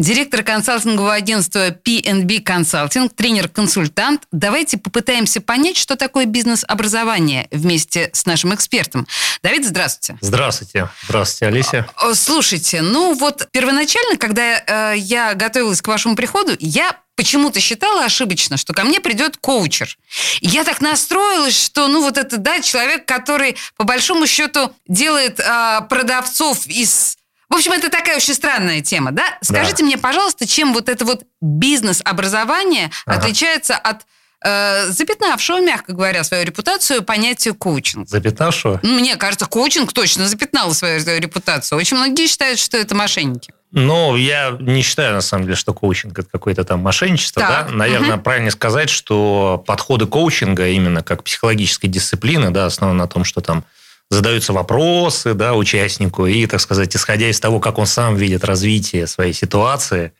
директор 0.00 0.42
консалтингового 0.42 1.12
агентства 1.12 1.70
P&B 1.70 2.38
Consulting, 2.38 3.10
тренер-консультант. 3.14 4.22
Давайте 4.32 4.78
попытаемся 4.78 5.40
понять, 5.40 5.76
что 5.76 5.94
такое 5.94 6.24
бизнес-образование 6.24 7.46
вместе 7.50 8.10
с 8.12 8.24
нашим 8.26 8.54
экспертом. 8.54 9.06
Давид, 9.42 9.66
здравствуйте. 9.66 10.18
Здравствуйте. 10.22 10.88
Здравствуйте, 11.04 11.46
Алисия. 11.46 11.88
О, 11.96 12.14
Слушайте, 12.14 12.80
ну 12.80 13.14
вот 13.14 13.48
первоначально, 13.52 14.16
когда 14.16 14.92
э, 14.92 14.94
я 14.96 15.34
готовилась 15.34 15.82
к 15.82 15.88
вашему 15.88 16.16
приходу, 16.16 16.56
я 16.58 16.96
почему-то 17.20 17.60
считала 17.60 18.04
ошибочно, 18.04 18.56
что 18.56 18.72
ко 18.72 18.82
мне 18.82 18.98
придет 18.98 19.36
коучер. 19.36 19.98
И 20.40 20.48
я 20.48 20.64
так 20.64 20.80
настроилась, 20.80 21.54
что, 21.54 21.86
ну, 21.86 22.00
вот 22.00 22.16
это, 22.16 22.38
да, 22.38 22.62
человек, 22.62 23.04
который, 23.04 23.56
по 23.76 23.84
большому 23.84 24.26
счету, 24.26 24.72
делает 24.88 25.38
а, 25.38 25.82
продавцов 25.82 26.66
из... 26.66 27.18
В 27.50 27.54
общем, 27.54 27.72
это 27.72 27.90
такая 27.90 28.16
очень 28.16 28.32
странная 28.34 28.80
тема, 28.80 29.10
да? 29.10 29.24
Скажите 29.42 29.82
мне, 29.84 29.98
пожалуйста, 29.98 30.46
чем 30.46 30.72
вот 30.72 30.88
это 30.88 31.04
вот 31.04 31.24
бизнес-образование 31.40 32.90
Ага. 33.06 33.18
отличается 33.18 33.76
от 33.76 34.02
э, 34.44 34.86
запятнавшего, 34.88 35.60
мягко 35.60 35.92
говоря, 35.92 36.22
свою 36.24 36.44
репутацию 36.44 37.02
понятия 37.02 37.52
коучинг? 37.52 38.08
Запятнавшего? 38.08 38.78
Ну, 38.82 39.00
Мне 39.00 39.16
кажется, 39.16 39.46
коучинг 39.46 39.92
точно 39.92 40.28
запятнал 40.28 40.72
свою 40.74 41.00
репутацию. 41.00 41.78
Очень 41.78 41.96
многие 41.96 42.28
считают, 42.28 42.58
что 42.58 42.76
это 42.76 42.94
мошенники. 42.94 43.52
Ну, 43.72 44.16
я 44.16 44.56
не 44.58 44.82
считаю, 44.82 45.14
на 45.14 45.20
самом 45.20 45.44
деле, 45.44 45.56
что 45.56 45.72
коучинг– 45.72 46.18
это 46.20 46.28
какое-то 46.30 46.64
там 46.64 46.80
мошенничество. 46.80 47.40
Так, 47.42 47.66
Да? 47.68 47.72
Наверное, 47.72 48.16
правильно 48.16 48.50
сказать, 48.50 48.90
что 48.90 49.62
подходы 49.66 50.06
коучинга 50.06 50.68
именно 50.68 51.02
как 51.02 51.22
психологической 51.22 51.88
дисциплины, 51.88 52.50
да, 52.50 52.66
основаны 52.66 52.98
на 52.98 53.06
том, 53.06 53.22
что 53.24 53.40
там 53.40 53.64
задаются 54.10 54.52
вопросы 54.52 55.34
да, 55.34 55.54
участнику, 55.54 56.26
и, 56.26 56.46
так 56.46 56.60
сказать, 56.60 56.94
исходя 56.94 57.28
из 57.28 57.40
того, 57.40 57.60
как 57.60 57.78
он 57.78 57.86
сам 57.86 58.16
видит 58.16 58.44
развитие 58.44 59.06
своей 59.06 59.32
ситуации 59.32 60.12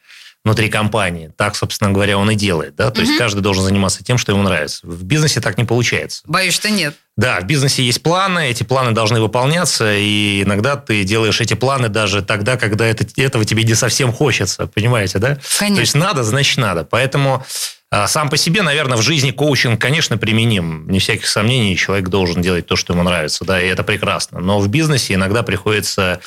внутри 0.43 0.71
компании, 0.71 1.31
так, 1.37 1.55
собственно 1.55 1.91
говоря, 1.91 2.17
он 2.17 2.31
и 2.31 2.35
делает. 2.35 2.75
Да? 2.75 2.91
То 2.91 3.03
есть 3.03 3.19
каждый 3.19 3.41
должен 3.41 3.63
заниматься 3.63 4.03
тем, 4.03 4.17
что 4.17 4.33
ему 4.33 4.43
нравится. 4.43 4.87
В 4.87 5.05
бизнесе 5.05 5.41
так 5.41 5.59
не 5.59 5.65
получается. 5.65 6.23
Боюсь, 6.25 6.55
что 6.55 6.71
нет. 6.71 6.95
Да, 7.17 7.41
в 7.41 7.45
бизнесе 7.45 7.83
есть 7.83 8.03
планы, 8.03 8.49
эти 8.49 8.63
планы 8.63 8.93
должны 8.93 9.21
выполняться, 9.21 9.95
и 9.95 10.43
иногда 10.43 10.77
ты 10.77 11.05
делаешь 11.05 11.39
эти 11.43 11.53
планы 11.53 11.91
даже 11.91 12.23
тогда, 12.23 12.57
когда 12.57 12.87
это, 12.87 13.05
этого 13.21 13.45
тебе 13.45 13.65
не 13.65 13.75
совсем 13.75 14.13
хочется, 14.13 14.67
понимаете, 14.67 15.19
да? 15.19 15.39
Конечно. 15.59 15.77
То 15.77 15.81
есть 15.83 15.95
надо, 15.95 16.25
значит 16.25 16.57
надо. 16.57 16.85
Поэтому 16.85 17.45
сам 17.93 18.29
по 18.31 18.37
себе, 18.37 18.63
наверное, 18.63 18.97
в 18.97 19.03
жизни 19.03 19.31
коучинг, 19.33 19.81
конечно, 19.81 20.17
применим. 20.17 20.89
Не 20.89 20.99
всяких 21.01 21.27
сомнений, 21.27 21.77
человек 21.77 22.09
должен 22.09 22.41
делать 22.41 22.67
то, 22.67 22.77
что 22.77 22.93
ему 22.93 23.03
нравится, 23.03 23.45
да, 23.45 23.61
и 23.61 23.67
это 23.67 23.83
прекрасно. 23.83 24.41
Но 24.41 24.61
в 24.61 24.69
бизнесе 24.69 25.15
иногда 25.15 25.43
приходится 25.43 26.21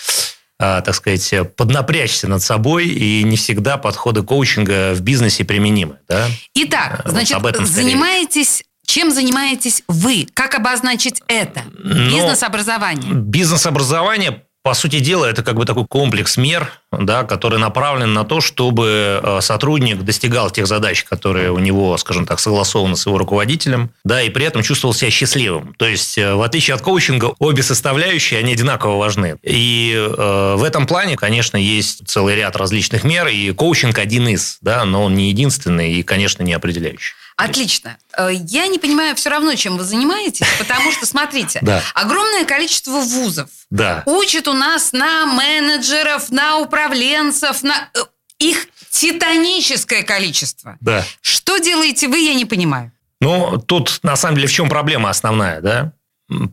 а, 0.59 0.81
так 0.81 0.95
сказать, 0.95 1.33
поднапрячься 1.55 2.27
над 2.27 2.41
собой, 2.41 2.87
и 2.87 3.23
не 3.23 3.35
всегда 3.37 3.77
подходы 3.77 4.23
коучинга 4.23 4.93
в 4.93 5.01
бизнесе 5.01 5.43
применимы. 5.43 5.97
Да? 6.07 6.27
Итак, 6.53 7.01
Вот 7.03 7.11
значит, 7.11 7.35
об 7.35 7.45
этом 7.45 7.65
скорее. 7.65 7.83
занимаетесь... 7.89 8.63
Чем 8.85 9.11
занимаетесь 9.11 9.81
вы? 9.87 10.27
Как 10.33 10.55
обозначить 10.55 11.21
это? 11.27 11.63
Но- 11.73 12.09
Бизнес-образование. 12.09 13.13
Бизнес-образование, 13.13 14.43
по 14.63 14.73
сути 14.73 14.99
дела, 14.99 15.25
это 15.25 15.43
как 15.43 15.55
бы 15.55 15.65
такой 15.65 15.85
комплекс 15.85 16.37
мер, 16.37 16.71
да, 16.89 17.23
который 17.23 17.59
направлен 17.59 18.13
на 18.13 18.23
то, 18.23 18.39
чтобы 18.39 19.19
э, 19.21 19.39
сотрудник 19.41 20.03
достигал 20.03 20.49
тех 20.51 20.67
задач, 20.67 21.03
которые 21.03 21.51
у 21.51 21.59
него, 21.59 21.97
скажем 21.97 22.25
так, 22.25 22.39
согласованы 22.39 22.95
с 22.95 23.05
его 23.05 23.17
руководителем, 23.17 23.89
да, 24.05 24.21
и 24.21 24.29
при 24.29 24.45
этом 24.45 24.63
чувствовал 24.63 24.93
себя 24.93 25.11
счастливым. 25.11 25.73
То 25.77 25.85
есть, 25.85 26.17
э, 26.17 26.33
в 26.33 26.41
отличие 26.41 26.75
от 26.75 26.81
коучинга, 26.81 27.33
обе 27.39 27.61
составляющие, 27.61 28.39
они 28.39 28.53
одинаково 28.53 28.97
важны. 28.97 29.35
И 29.43 29.93
э, 29.95 30.55
в 30.57 30.63
этом 30.63 30.87
плане, 30.87 31.17
конечно, 31.17 31.57
есть 31.57 32.07
целый 32.07 32.37
ряд 32.37 32.55
различных 32.55 33.03
мер, 33.03 33.27
и 33.27 33.51
коучинг 33.51 33.99
один 33.99 34.29
из, 34.29 34.59
да, 34.61 34.85
но 34.85 35.03
он 35.03 35.15
не 35.15 35.27
единственный 35.27 35.91
и, 35.91 36.03
конечно, 36.03 36.41
не 36.41 36.53
определяющий. 36.53 37.15
Отлично. 37.35 37.97
Э, 38.17 38.29
Я 38.31 38.67
не 38.67 38.77
понимаю 38.79 39.15
все 39.15 39.29
равно, 39.29 39.55
чем 39.55 39.77
вы 39.77 39.83
занимаетесь, 39.83 40.45
потому 40.59 40.91
что, 40.91 41.05
смотрите, 41.05 41.59
Да. 41.61 41.81
огромное 41.93 42.45
количество 42.45 42.91
вузов 42.99 43.49
Да. 43.69 44.03
учат 44.05 44.47
у 44.47 44.53
нас 44.53 44.91
на 44.93 45.25
менеджеров, 45.25 46.29
на 46.29 46.57
управленцев, 46.59 47.63
на... 47.63 47.89
э, 47.95 47.99
Их 48.39 48.67
титаническое 48.89 50.03
количество. 50.03 50.77
Да. 50.81 51.03
Что 51.21 51.57
делаете 51.57 52.07
вы, 52.07 52.19
я 52.19 52.33
не 52.33 52.45
понимаю. 52.45 52.91
Ну, 53.21 53.57
тут 53.57 53.99
на 54.03 54.15
самом 54.15 54.35
деле 54.35 54.47
в 54.47 54.51
чем 54.51 54.69
проблема 54.69 55.09
основная, 55.09 55.61
да? 55.61 55.93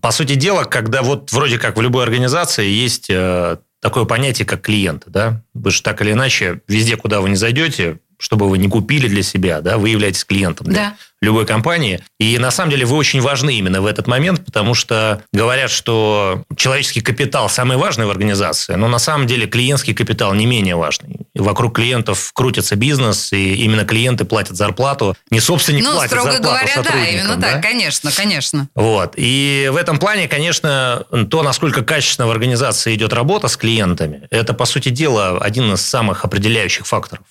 По 0.01 0.11
сути 0.11 0.35
дела, 0.35 0.65
когда 0.65 1.03
вот 1.03 1.33
вроде 1.33 1.59
как 1.59 1.77
в 1.77 1.81
любой 1.81 2.05
организации 2.05 2.67
есть 2.69 3.07
э, 3.09 3.57
такое 3.81 4.05
понятие, 4.05 4.47
как 4.47 4.63
клиенты, 4.63 5.11
да? 5.11 5.43
Вы 5.55 5.71
же 5.71 5.83
так 5.83 6.01
или 6.03 6.13
иначе, 6.13 6.61
везде, 6.69 6.97
куда 6.97 7.21
вы 7.21 7.31
не 7.31 7.37
зайдете, 7.37 7.99
чтобы 8.21 8.49
вы 8.49 8.59
не 8.59 8.69
купили 8.69 9.09
для 9.09 9.23
себя, 9.23 9.61
да, 9.61 9.79
вы 9.79 9.89
являетесь 9.89 10.25
клиентом 10.25 10.67
для 10.69 10.75
Да. 10.75 10.95
любой 11.23 11.47
компании. 11.47 12.01
И 12.19 12.39
на 12.39 12.51
самом 12.51 12.71
деле 12.71 12.85
вы 12.85 12.97
очень 12.97 13.21
важны 13.21 13.55
именно 13.55 13.81
в 13.81 13.87
этот 13.87 14.07
момент, 14.07 14.45
потому 14.45 14.75
что 14.75 15.23
говорят, 15.33 15.71
что 15.71 16.45
человеческий 16.57 17.01
капитал 17.01 17.49
самый 17.49 17.77
важный 17.77 18.07
в 18.07 18.11
организации, 18.11 18.75
но 18.75 18.89
на 18.89 18.99
самом 18.99 19.27
деле 19.27 19.47
клиентский 19.47 19.95
капитал 19.95 20.35
не 20.35 20.47
менее 20.47 20.77
важный. 20.77 21.17
Вокруг 21.35 21.77
клиентов 21.77 22.31
крутится 22.35 22.77
бизнес, 22.77 23.33
и 23.33 23.55
именно 23.65 23.85
клиенты 23.85 24.25
платят 24.25 24.57
зарплату. 24.57 25.17
Не 25.31 25.41
собственник 25.41 25.85
ну, 25.85 25.93
платит 25.93 26.11
строго 26.11 26.33
зарплату 26.33 26.49
говоря, 26.49 26.73
да, 26.77 26.83
сотрудникам, 26.83 27.15
именно 27.15 27.37
да? 27.37 27.53
так, 27.53 27.63
конечно, 27.63 28.11
конечно. 28.13 28.69
Вот. 28.75 29.15
И 29.17 29.71
в 29.73 29.77
этом 29.77 29.99
плане, 29.99 30.29
конечно, 30.29 31.07
то, 31.31 31.43
насколько 31.43 31.83
качественно 31.83 32.29
в 32.29 32.31
организации 32.31 32.95
идет 32.95 33.13
работа 33.15 33.49
с 33.49 33.57
клиентами, 33.57 34.27
это, 34.31 34.53
по 34.53 34.67
сути 34.67 34.91
дела, 34.91 35.39
один 35.39 35.73
из 35.73 35.81
самых 35.81 36.25
определяющих 36.25 36.87
факторов. 36.87 37.23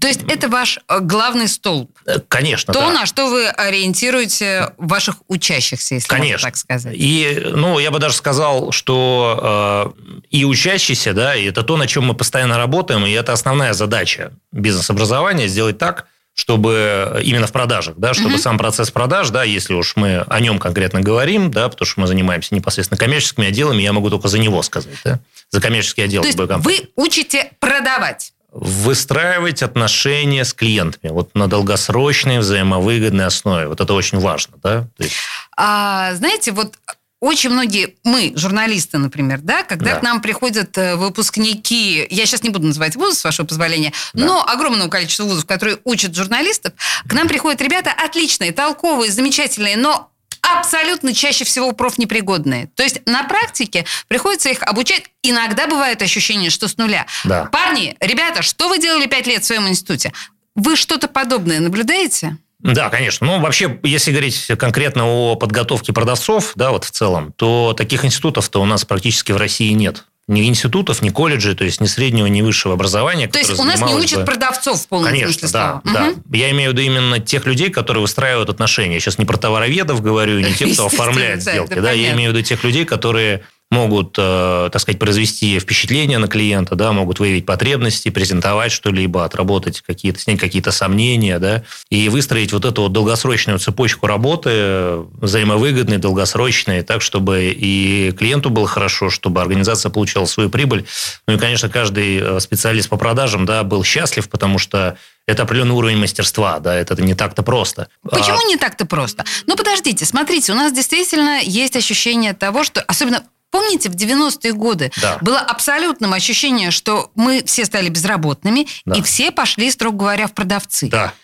То 0.00 0.08
есть 0.08 0.20
это 0.28 0.48
ваш 0.48 0.78
э, 0.88 1.00
главный 1.00 1.48
столб. 1.48 1.90
Э, 2.06 2.18
Конечно, 2.28 2.72
То, 2.72 2.80
да. 2.80 2.90
на 2.92 3.06
что 3.06 3.28
вы 3.28 3.48
ориентируете 3.48 4.72
ваших 4.78 5.16
учащихся, 5.28 5.94
если 5.94 6.10
можно 6.12 6.24
Конечно. 6.24 6.48
так 6.48 6.56
сказать. 6.56 6.94
И, 6.96 7.42
ну, 7.52 7.78
я 7.78 7.90
бы 7.90 7.98
даже 7.98 8.14
сказал, 8.14 8.72
что 8.72 9.92
э, 9.96 10.20
и 10.30 10.44
учащийся, 10.44 11.12
да, 11.12 11.34
и 11.34 11.44
это 11.46 11.62
то, 11.62 11.76
на 11.76 11.86
чем 11.86 12.04
мы 12.06 12.14
постоянно 12.14 12.56
работаем, 12.58 13.04
и 13.06 13.10
это 13.10 13.32
основная 13.32 13.72
задача 13.72 14.32
бизнес-образования, 14.52 15.48
сделать 15.48 15.78
так, 15.78 16.06
чтобы 16.34 17.20
именно 17.24 17.46
в 17.46 17.52
продажах, 17.52 17.94
да, 17.96 18.12
чтобы 18.12 18.30
Мгм. 18.34 18.38
сам 18.38 18.58
процесс 18.58 18.90
продаж, 18.90 19.30
да, 19.30 19.42
если 19.42 19.72
уж 19.72 19.96
мы 19.96 20.18
о 20.20 20.38
нем 20.40 20.58
конкретно 20.58 21.00
говорим, 21.00 21.50
да, 21.50 21.68
потому 21.70 21.86
что 21.86 22.00
мы 22.02 22.06
занимаемся 22.06 22.54
непосредственно 22.54 22.98
коммерческими 22.98 23.46
отделами, 23.48 23.80
я 23.82 23.94
могу 23.94 24.10
только 24.10 24.28
за 24.28 24.38
него 24.38 24.62
сказать, 24.62 24.92
да, 25.02 25.18
за 25.50 25.60
коммерческий 25.62 26.02
отдел 26.02 26.20
То 26.22 26.28
есть 26.28 26.38
компании. 26.38 26.62
вы 26.62 26.88
учите 26.96 27.52
продавать. 27.58 28.32
Выстраивать 28.58 29.62
отношения 29.62 30.44
с 30.44 30.54
клиентами 30.54 31.10
вот 31.12 31.34
на 31.34 31.46
долгосрочной 31.46 32.38
взаимовыгодной 32.38 33.26
основе. 33.26 33.68
Вот 33.68 33.80
это 33.80 33.92
очень 33.94 34.18
важно, 34.18 34.56
да. 34.62 34.82
То 34.96 35.04
есть, 35.04 35.14
А, 35.56 36.14
знаете, 36.14 36.52
вот 36.52 36.74
очень 37.20 37.50
многие, 37.50 37.96
мы, 38.04 38.32
журналисты, 38.36 38.98
например, 38.98 39.40
да, 39.40 39.62
когда 39.62 39.94
Да. 39.94 40.00
к 40.00 40.02
нам 40.02 40.20
приходят 40.20 40.76
э, 40.76 40.96
выпускники, 40.96 42.06
я 42.10 42.26
сейчас 42.26 42.42
не 42.42 42.50
буду 42.50 42.66
называть 42.66 42.94
вузы, 42.96 43.16
с 43.16 43.24
вашего 43.24 43.46
позволения, 43.46 43.92
но 44.12 44.44
огромного 44.46 44.88
количества 44.88 45.24
вузов, 45.24 45.46
которые 45.46 45.78
учат 45.84 46.14
журналистов, 46.14 46.72
к 47.08 47.12
нам 47.14 47.26
приходят 47.26 47.60
ребята 47.62 47.90
отличные, 47.90 48.52
толковые, 48.52 49.10
замечательные, 49.10 49.76
но 49.76 50.10
абсолютно 50.46 51.14
чаще 51.14 51.44
всего 51.44 51.72
профнепригодные. 51.72 52.68
То 52.74 52.82
есть 52.82 53.00
на 53.06 53.24
практике 53.24 53.84
приходится 54.08 54.48
их 54.48 54.62
обучать. 54.62 55.04
Иногда 55.22 55.66
бывает 55.66 56.02
ощущение, 56.02 56.50
что 56.50 56.68
с 56.68 56.76
нуля. 56.76 57.06
Да. 57.24 57.46
Парни, 57.46 57.96
ребята, 58.00 58.42
что 58.42 58.68
вы 58.68 58.78
делали 58.78 59.06
пять 59.06 59.26
лет 59.26 59.42
в 59.42 59.46
своем 59.46 59.68
институте? 59.68 60.12
Вы 60.54 60.76
что-то 60.76 61.08
подобное 61.08 61.60
наблюдаете? 61.60 62.38
Да, 62.60 62.88
конечно. 62.88 63.26
Ну, 63.26 63.40
вообще, 63.40 63.78
если 63.82 64.10
говорить 64.10 64.46
конкретно 64.58 65.04
о 65.06 65.36
подготовке 65.36 65.92
продавцов, 65.92 66.52
да, 66.54 66.70
вот 66.70 66.84
в 66.84 66.90
целом, 66.90 67.32
то 67.32 67.74
таких 67.76 68.04
институтов-то 68.04 68.60
у 68.60 68.64
нас 68.64 68.84
практически 68.84 69.32
в 69.32 69.36
России 69.36 69.72
нет. 69.72 70.04
Ни 70.28 70.48
институтов, 70.48 71.02
ни 71.02 71.10
колледжей, 71.10 71.54
то 71.54 71.62
есть 71.64 71.80
ни 71.80 71.86
среднего, 71.86 72.26
ни 72.26 72.42
высшего 72.42 72.74
образования. 72.74 73.28
То 73.28 73.38
есть 73.38 73.56
у 73.60 73.62
нас 73.62 73.80
не 73.80 73.94
учат 73.94 74.20
бы- 74.20 74.24
продавцов 74.24 74.82
в 74.82 74.88
полном 74.88 75.10
Конечно, 75.10 75.32
смысле 75.32 75.48
да, 75.52 75.80
слова. 75.84 75.98
да. 75.98 76.10
Мгм. 76.10 76.22
Я 76.32 76.50
имею 76.50 76.70
в 76.70 76.72
виду 76.72 76.82
именно 76.82 77.20
тех 77.20 77.46
людей, 77.46 77.70
которые 77.70 78.00
выстраивают 78.00 78.50
отношения. 78.50 78.94
Я 78.94 79.00
сейчас 79.00 79.18
не 79.18 79.24
про 79.24 79.36
товароведов 79.36 80.02
говорю, 80.02 80.40
не 80.40 80.52
тех, 80.52 80.72
кто 80.72 80.86
оформляет 80.86 81.44
да, 81.44 81.52
сделки. 81.52 81.74
Да, 81.74 81.92
я 81.92 82.12
имею 82.12 82.32
в 82.32 82.34
виду 82.34 82.44
тех 82.44 82.64
людей, 82.64 82.84
которые 82.84 83.44
могут, 83.76 84.16
э, 84.18 84.70
так 84.72 84.80
сказать, 84.80 84.98
произвести 84.98 85.60
впечатление 85.60 86.18
на 86.18 86.28
клиента, 86.28 86.74
да, 86.74 86.92
могут 86.92 87.20
выявить 87.20 87.44
потребности, 87.46 88.08
презентовать 88.08 88.72
что-либо, 88.72 89.24
отработать 89.24 89.82
какие-то, 89.82 90.18
снять 90.18 90.40
какие-то 90.40 90.72
сомнения, 90.72 91.38
да, 91.38 91.62
и 91.90 92.08
выстроить 92.08 92.52
вот 92.52 92.64
эту 92.64 92.82
вот 92.82 92.92
долгосрочную 92.92 93.58
цепочку 93.58 94.06
работы, 94.06 95.04
взаимовыгодной, 95.20 95.98
долгосрочной, 95.98 96.82
так, 96.82 97.02
чтобы 97.02 97.54
и 97.56 98.12
клиенту 98.18 98.50
было 98.50 98.66
хорошо, 98.66 99.10
чтобы 99.10 99.40
организация 99.40 99.90
получала 99.90 100.24
свою 100.24 100.48
прибыль. 100.48 100.86
Ну 101.28 101.34
и, 101.34 101.38
конечно, 101.38 101.68
каждый 101.68 102.18
э, 102.18 102.40
специалист 102.40 102.88
по 102.88 102.96
продажам, 102.96 103.44
да, 103.44 103.62
был 103.62 103.84
счастлив, 103.84 104.28
потому 104.28 104.58
что 104.58 104.96
это 105.26 105.42
определенный 105.42 105.74
уровень 105.74 105.98
мастерства, 105.98 106.60
да, 106.60 106.74
это 106.74 107.00
не 107.02 107.14
так-то 107.14 107.42
просто. 107.42 107.88
Почему 108.08 108.38
а... 108.38 108.48
не 108.48 108.56
так-то 108.56 108.86
просто? 108.86 109.24
Ну, 109.46 109.56
подождите, 109.56 110.04
смотрите, 110.04 110.52
у 110.52 110.54
нас 110.54 110.72
действительно 110.72 111.40
есть 111.42 111.76
ощущение 111.76 112.32
того, 112.32 112.64
что, 112.64 112.80
особенно 112.82 113.22
Помните, 113.50 113.88
в 113.88 113.94
90-е 113.94 114.52
годы 114.52 114.92
да. 115.00 115.18
было 115.20 115.40
абсолютным 115.40 116.12
ощущение, 116.12 116.70
что 116.70 117.10
мы 117.14 117.42
все 117.44 117.64
стали 117.64 117.88
безработными, 117.88 118.66
да. 118.84 118.96
и 118.96 119.02
все 119.02 119.30
пошли, 119.30 119.70
строго 119.70 119.98
говоря, 119.98 120.26
в 120.26 120.32
продавцы. 120.32 120.88
Да. 120.88 121.14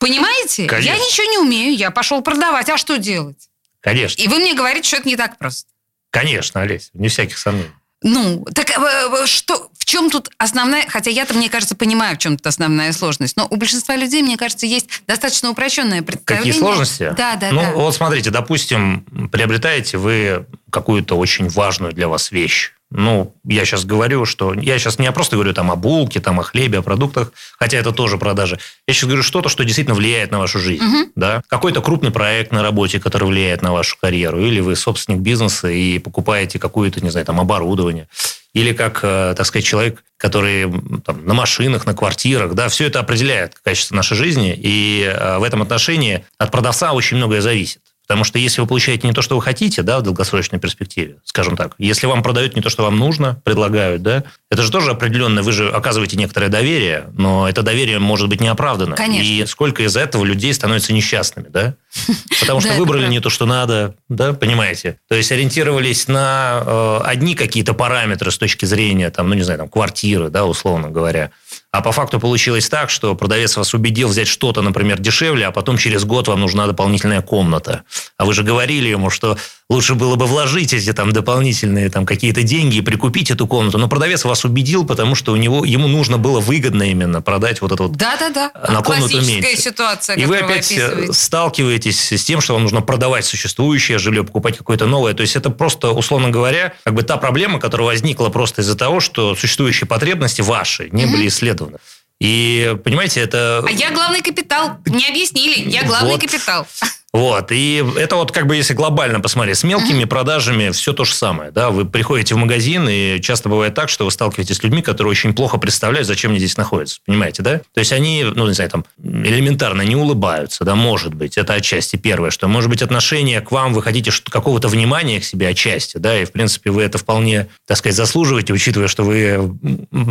Понимаете? 0.00 0.66
Конечно. 0.66 0.90
Я 0.90 0.96
ничего 0.96 1.30
не 1.30 1.38
умею, 1.38 1.74
я 1.74 1.90
пошел 1.90 2.22
продавать, 2.22 2.68
а 2.68 2.76
что 2.76 2.98
делать? 2.98 3.48
Конечно. 3.80 4.20
И 4.20 4.28
вы 4.28 4.38
мне 4.38 4.54
говорите, 4.54 4.88
что 4.88 4.96
это 4.96 5.08
не 5.08 5.16
так 5.16 5.38
просто. 5.38 5.68
Конечно, 6.10 6.62
Олесь, 6.62 6.90
не 6.94 7.08
всяких 7.08 7.38
сомнений. 7.38 7.70
Ну, 8.02 8.44
так 8.54 8.70
э, 8.70 8.74
э, 8.78 9.26
что, 9.26 9.70
в 9.84 9.86
чем 9.86 10.08
тут 10.08 10.30
основная, 10.38 10.86
хотя 10.88 11.10
я-то, 11.10 11.34
мне 11.34 11.50
кажется, 11.50 11.74
понимаю, 11.74 12.16
в 12.16 12.18
чем 12.18 12.38
тут 12.38 12.46
основная 12.46 12.90
сложность, 12.92 13.36
но 13.36 13.46
у 13.50 13.56
большинства 13.56 13.94
людей, 13.96 14.22
мне 14.22 14.38
кажется, 14.38 14.64
есть 14.64 15.02
достаточно 15.06 15.50
упрощенное 15.50 16.00
представление. 16.00 16.52
Какие 16.54 16.58
сложности? 16.58 17.12
Да, 17.14 17.36
да, 17.36 17.50
ну, 17.52 17.60
да. 17.60 17.72
вот 17.72 17.94
смотрите, 17.94 18.30
допустим, 18.30 19.04
приобретаете 19.30 19.98
вы 19.98 20.46
какую-то 20.70 21.18
очень 21.18 21.50
важную 21.50 21.92
для 21.92 22.08
вас 22.08 22.32
вещь, 22.32 22.72
ну, 22.96 23.34
я 23.44 23.64
сейчас 23.64 23.84
говорю, 23.84 24.24
что... 24.24 24.54
Я 24.54 24.78
сейчас 24.78 25.00
не 25.00 25.10
просто 25.10 25.34
говорю 25.34 25.52
там 25.52 25.72
о 25.72 25.76
булке, 25.76 26.20
там, 26.20 26.38
о 26.38 26.44
хлебе, 26.44 26.78
о 26.78 26.82
продуктах, 26.82 27.32
хотя 27.58 27.76
это 27.76 27.90
тоже 27.90 28.18
продажи. 28.18 28.60
Я 28.86 28.94
сейчас 28.94 29.08
говорю 29.08 29.24
что-то, 29.24 29.48
что 29.48 29.64
действительно 29.64 29.96
влияет 29.96 30.30
на 30.30 30.38
вашу 30.38 30.60
жизнь. 30.60 30.84
Угу. 30.84 31.10
Да? 31.16 31.42
Какой-то 31.48 31.82
крупный 31.82 32.12
проект 32.12 32.52
на 32.52 32.62
работе, 32.62 33.00
который 33.00 33.24
влияет 33.26 33.62
на 33.62 33.72
вашу 33.72 33.96
карьеру. 34.00 34.40
Или 34.40 34.60
вы 34.60 34.76
собственник 34.76 35.20
бизнеса 35.20 35.68
и 35.68 35.98
покупаете 35.98 36.60
какое-то, 36.60 37.00
не 37.00 37.10
знаю, 37.10 37.26
там, 37.26 37.40
оборудование. 37.40 38.06
Или 38.52 38.72
как, 38.72 39.00
э, 39.02 39.34
так 39.36 39.44
сказать, 39.44 39.66
человек, 39.66 40.04
который 40.16 40.72
там, 41.04 41.26
на 41.26 41.34
машинах, 41.34 41.86
на 41.86 41.94
квартирах, 41.94 42.54
да, 42.54 42.68
все 42.68 42.86
это 42.86 43.00
определяет 43.00 43.56
качество 43.64 43.96
нашей 43.96 44.16
жизни. 44.16 44.56
И 44.56 45.02
э, 45.02 45.38
в 45.38 45.42
этом 45.42 45.62
отношении 45.62 46.24
от 46.38 46.52
продавца 46.52 46.92
очень 46.92 47.16
многое 47.16 47.40
зависит. 47.40 47.80
Потому 48.06 48.24
что 48.24 48.38
если 48.38 48.60
вы 48.60 48.66
получаете 48.66 49.06
не 49.06 49.14
то, 49.14 49.22
что 49.22 49.36
вы 49.36 49.42
хотите, 49.42 49.82
да, 49.82 49.98
в 49.98 50.02
долгосрочной 50.02 50.58
перспективе, 50.58 51.16
скажем 51.24 51.56
так, 51.56 51.74
если 51.78 52.06
вам 52.06 52.22
продают 52.22 52.54
не 52.54 52.60
то, 52.60 52.68
что 52.68 52.82
вам 52.82 52.98
нужно, 52.98 53.40
предлагают, 53.44 54.02
да, 54.02 54.24
это 54.50 54.62
же 54.62 54.70
тоже 54.70 54.90
определенно, 54.90 55.42
вы 55.42 55.52
же 55.52 55.70
оказываете 55.70 56.16
некоторое 56.16 56.48
доверие, 56.48 57.06
но 57.16 57.48
это 57.48 57.62
доверие 57.62 57.98
может 57.98 58.28
быть 58.28 58.40
неоправданно. 58.40 58.94
Конечно. 58.94 59.26
И 59.26 59.46
сколько 59.46 59.82
из 59.82 59.96
этого 59.96 60.24
людей 60.24 60.52
становятся 60.52 60.92
несчастными, 60.92 61.48
да? 61.48 61.74
Потому 62.40 62.60
что 62.60 62.74
выбрали 62.74 63.06
не 63.08 63.20
то, 63.20 63.30
что 63.30 63.46
надо, 63.46 63.94
да, 64.08 64.34
понимаете? 64.34 64.98
То 65.08 65.14
есть 65.14 65.32
ориентировались 65.32 66.06
на 66.06 66.62
э, 66.64 67.00
одни 67.04 67.34
какие-то 67.34 67.72
параметры 67.72 68.30
с 68.30 68.36
точки 68.36 68.66
зрения, 68.66 69.10
там, 69.10 69.28
ну, 69.28 69.34
не 69.34 69.42
знаю, 69.42 69.60
там, 69.60 69.68
квартиры, 69.68 70.28
да, 70.28 70.44
условно 70.44 70.90
говоря. 70.90 71.30
А 71.74 71.80
по 71.80 71.90
факту 71.90 72.20
получилось 72.20 72.68
так, 72.68 72.88
что 72.88 73.16
продавец 73.16 73.56
вас 73.56 73.74
убедил 73.74 74.06
взять 74.06 74.28
что-то, 74.28 74.62
например, 74.62 75.00
дешевле, 75.00 75.46
а 75.46 75.50
потом 75.50 75.76
через 75.76 76.04
год 76.04 76.28
вам 76.28 76.38
нужна 76.38 76.68
дополнительная 76.68 77.20
комната. 77.20 77.82
А 78.16 78.24
вы 78.24 78.32
же 78.32 78.44
говорили 78.44 78.88
ему, 78.88 79.10
что 79.10 79.36
лучше 79.70 79.94
было 79.94 80.16
бы 80.16 80.26
вложить 80.26 80.72
эти 80.72 80.92
там 80.92 81.12
дополнительные 81.12 81.88
там 81.90 82.04
какие-то 82.06 82.42
деньги 82.42 82.76
и 82.76 82.80
прикупить 82.80 83.30
эту 83.30 83.46
комнату. 83.46 83.78
Но 83.78 83.88
продавец 83.88 84.24
вас 84.24 84.44
убедил, 84.44 84.84
потому 84.84 85.14
что 85.14 85.32
у 85.32 85.36
него, 85.36 85.64
ему 85.64 85.88
нужно 85.88 86.18
было 86.18 86.40
выгодно 86.40 86.82
именно 86.84 87.22
продать 87.22 87.60
вот 87.62 87.72
это 87.72 87.84
вот 87.84 87.92
Да-да-да. 87.92 88.52
на 88.68 88.82
комнату 88.82 89.20
меньше. 89.22 89.56
ситуация, 89.56 90.16
И 90.16 90.26
вы 90.26 90.38
опять 90.38 90.70
вы 90.70 91.12
сталкиваетесь 91.12 92.12
с 92.12 92.24
тем, 92.24 92.40
что 92.40 92.54
вам 92.54 92.62
нужно 92.62 92.82
продавать 92.82 93.24
существующее 93.24 93.98
жилье, 93.98 94.24
покупать 94.24 94.58
какое-то 94.58 94.86
новое. 94.86 95.14
То 95.14 95.22
есть 95.22 95.36
это 95.36 95.50
просто, 95.50 95.90
условно 95.90 96.30
говоря, 96.30 96.74
как 96.84 96.94
бы 96.94 97.02
та 97.02 97.16
проблема, 97.16 97.58
которая 97.58 97.86
возникла 97.86 98.28
просто 98.28 98.62
из-за 98.62 98.76
того, 98.76 99.00
что 99.00 99.34
существующие 99.34 99.88
потребности 99.88 100.40
ваши 100.40 100.88
не 100.90 101.04
mm-hmm. 101.04 101.10
были 101.10 101.28
исследованы. 101.28 101.78
И, 102.20 102.76
понимаете, 102.84 103.20
это... 103.20 103.64
А 103.66 103.70
я 103.70 103.90
главный 103.90 104.22
капитал. 104.22 104.78
Не 104.86 105.08
объяснили. 105.08 105.68
Я 105.68 105.82
главный 105.84 106.12
вот. 106.12 106.20
капитал. 106.20 106.66
Вот. 107.14 107.52
И 107.52 107.84
это 107.96 108.16
вот 108.16 108.32
как 108.32 108.48
бы 108.48 108.56
если 108.56 108.74
глобально 108.74 109.20
посмотреть, 109.20 109.58
с 109.58 109.62
мелкими 109.62 110.02
uh-huh. 110.02 110.08
продажами 110.08 110.70
все 110.70 110.92
то 110.92 111.04
же 111.04 111.14
самое. 111.14 111.52
Да? 111.52 111.70
Вы 111.70 111.84
приходите 111.84 112.34
в 112.34 112.38
магазин, 112.38 112.88
и 112.90 113.20
часто 113.20 113.48
бывает 113.48 113.72
так, 113.72 113.88
что 113.88 114.04
вы 114.04 114.10
сталкиваетесь 114.10 114.56
с 114.56 114.62
людьми, 114.64 114.82
которые 114.82 115.12
очень 115.12 115.32
плохо 115.32 115.56
представляют, 115.58 116.08
зачем 116.08 116.32
они 116.32 116.40
здесь 116.40 116.56
находятся. 116.56 116.98
Понимаете, 117.06 117.44
да? 117.44 117.60
То 117.72 117.78
есть 117.78 117.92
они, 117.92 118.24
ну, 118.24 118.48
не 118.48 118.52
знаю, 118.52 118.68
там, 118.68 118.84
элементарно 119.00 119.82
не 119.82 119.94
улыбаются, 119.94 120.64
да, 120.64 120.74
может 120.74 121.14
быть. 121.14 121.38
Это 121.38 121.54
отчасти 121.54 121.94
первое, 121.94 122.30
что, 122.30 122.48
может 122.48 122.68
быть, 122.68 122.82
отношение 122.82 123.40
к 123.40 123.52
вам, 123.52 123.74
вы 123.74 123.82
хотите 123.82 124.10
какого-то 124.28 124.66
внимания 124.66 125.20
к 125.20 125.24
себе 125.24 125.46
отчасти, 125.46 125.98
да, 125.98 126.20
и, 126.20 126.24
в 126.24 126.32
принципе, 126.32 126.72
вы 126.72 126.82
это 126.82 126.98
вполне, 126.98 127.46
так 127.64 127.76
сказать, 127.76 127.94
заслуживаете, 127.94 128.52
учитывая, 128.52 128.88
что 128.88 129.04
вы 129.04 129.56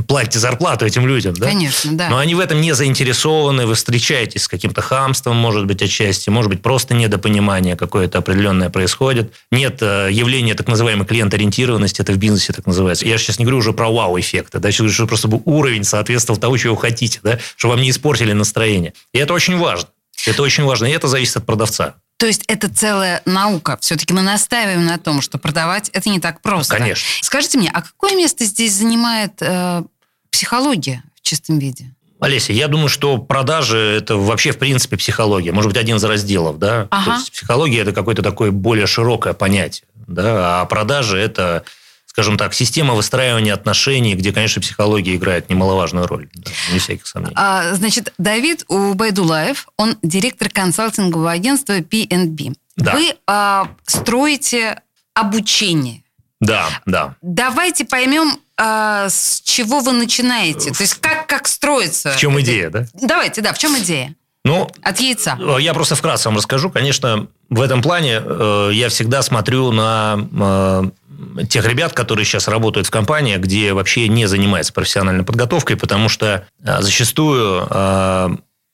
платите 0.08 0.40
зарплату 0.40 0.86
этим 0.86 1.06
людям, 1.06 1.34
да? 1.34 1.48
Конечно, 1.48 1.92
да. 1.98 2.08
Но 2.08 2.18
они 2.20 2.34
в 2.34 2.40
этом 2.40 2.62
не 2.62 2.72
заинтересованы, 2.72 3.66
вы 3.66 3.76
встречаетесь 3.76 4.44
с 4.44 4.48
каким-то 4.48 4.80
хамством, 4.80 5.36
может 5.36 5.66
быть, 5.66 5.82
отчасти, 5.82 6.30
может 6.30 6.50
быть, 6.50 6.62
просто 6.62 6.93
просто 6.94 6.96
недопонимание 6.96 7.76
какое-то 7.76 8.20
определенное 8.20 8.70
происходит. 8.70 9.34
Нет 9.52 9.82
э, 9.82 10.10
явления 10.12 10.56
так 10.56 10.68
называемой 10.68 11.06
клиент-ориентированности, 11.06 12.02
это 12.02 12.14
в 12.14 12.18
бизнесе 12.18 12.54
так 12.54 12.66
называется. 12.66 13.06
Я 13.06 13.18
сейчас 13.18 13.40
не 13.40 13.46
говорю 13.46 13.58
уже 13.60 13.74
про 13.74 13.90
вау-эффекта, 13.90 14.60
да, 14.60 14.72
сейчас 14.72 14.92
что 14.92 15.08
просто 15.08 15.28
уровень 15.28 15.84
соответствовал 15.84 16.40
того, 16.40 16.58
чего 16.58 16.76
вы 16.76 16.82
хотите, 16.82 17.20
да, 17.24 17.40
чтобы 17.56 17.76
вам 17.76 17.84
не 17.84 17.90
испортили 17.90 18.34
настроение. 18.34 18.94
И 19.14 19.18
это 19.18 19.34
очень 19.34 19.58
важно. 19.58 19.90
Это 20.26 20.42
очень 20.42 20.64
важно, 20.64 20.86
и 20.86 20.92
это 20.92 21.08
зависит 21.08 21.38
от 21.38 21.46
продавца. 21.46 21.96
То 22.18 22.28
есть 22.28 22.44
это 22.48 22.74
целая 22.74 23.22
наука. 23.26 23.78
Все-таки 23.82 24.14
мы 24.14 24.22
настаиваем 24.22 24.86
на 24.86 24.98
том, 24.98 25.22
что 25.22 25.38
продавать 25.38 25.90
это 25.90 26.10
не 26.10 26.20
так 26.20 26.42
просто. 26.42 26.78
Конечно. 26.78 27.06
Скажите 27.22 27.58
мне, 27.58 27.70
а 27.74 27.82
какое 27.82 28.16
место 28.16 28.46
здесь 28.46 28.74
занимает 28.74 29.34
э, 29.42 29.84
психология 30.30 31.04
в 31.16 31.22
чистом 31.22 31.60
виде? 31.60 31.94
Олеся, 32.24 32.54
я 32.54 32.68
думаю, 32.68 32.90
что 32.90 33.18
продажи– 33.18 33.78
это 33.98 34.16
вообще, 34.16 34.52
в 34.52 34.58
принципе, 34.58 34.96
психология. 34.98 35.52
Может 35.52 35.72
быть, 35.72 35.78
один 35.78 35.98
из 35.98 36.04
разделов, 36.04 36.58
да? 36.58 36.88
Ага. 36.90 37.06
То 37.06 37.12
есть 37.18 37.32
психология– 37.32 37.80
это 37.82 37.92
какое-то 37.92 38.22
такое 38.22 38.52
более 38.52 38.88
широкое 38.88 39.34
понятие, 39.34 39.86
да? 40.08 40.62
А 40.62 40.66
продажи– 40.66 41.18
это 41.20 41.64
скажем 42.06 42.38
так, 42.38 42.54
система 42.54 42.94
выстраивания 42.94 43.56
отношений, 43.56 44.14
где, 44.14 44.32
конечно, 44.32 44.62
психология 44.62 45.16
играет 45.16 45.50
немаловажную 45.50 46.06
роль, 46.06 46.30
да, 46.36 46.52
не 46.72 46.78
всяких 46.78 47.08
сомнений. 47.08 47.34
А, 47.36 47.74
значит, 47.74 48.14
Давид 48.20 48.66
Убайдулаев, 48.68 49.68
он 49.78 49.98
директор 50.04 50.48
консалтингового 50.48 51.32
агентства 51.32 51.80
PNB. 51.80 52.54
Да. 52.76 52.94
Вы 52.94 53.16
а, 53.26 53.68
строите 53.88 54.80
обучение. 55.16 56.04
Да, 56.40 56.68
да. 56.86 57.16
Давайте 57.24 57.84
поймем, 57.84 58.40
а, 58.58 59.10
с 59.10 59.42
чего 59.44 59.80
вы 59.80 59.94
начинаете? 59.94 60.72
То 60.72 60.82
есть 60.84 60.96
как, 60.96 61.28
как 61.28 61.48
строится? 61.48 62.12
В 62.12 62.18
чем 62.18 62.40
идея, 62.42 62.70
да? 62.70 62.86
Давайте, 62.94 63.42
да, 63.42 63.54
в 63.54 63.58
чем 63.58 63.78
идея? 63.80 64.16
Ну, 64.46 64.70
От 64.82 65.00
яйца. 65.00 65.38
Э, 65.40 65.58
я 65.60 65.74
просто 65.74 65.96
вкратце 65.96 66.28
вам 66.28 66.38
расскажу. 66.38 66.70
Конечно, 66.70 67.28
в 67.50 67.62
этом 67.62 67.82
плане 67.82 68.22
э, 68.24 68.72
я 68.74 68.90
всегда 68.90 69.22
смотрю 69.22 69.72
на 69.72 70.92
э, 71.40 71.46
тех 71.48 71.66
ребят, 71.66 71.94
которые 71.94 72.26
сейчас 72.26 72.48
работают 72.48 72.88
в 72.88 72.92
компании, 72.92 73.38
где 73.38 73.74
вообще 73.74 74.08
не 74.10 74.26
занимаются 74.26 74.74
профессиональной 74.74 75.24
подготовкой, 75.24 75.78
потому 75.78 76.10
что 76.10 76.46
э, 76.64 76.82
зачастую 76.82 77.66
э, 77.70 78.30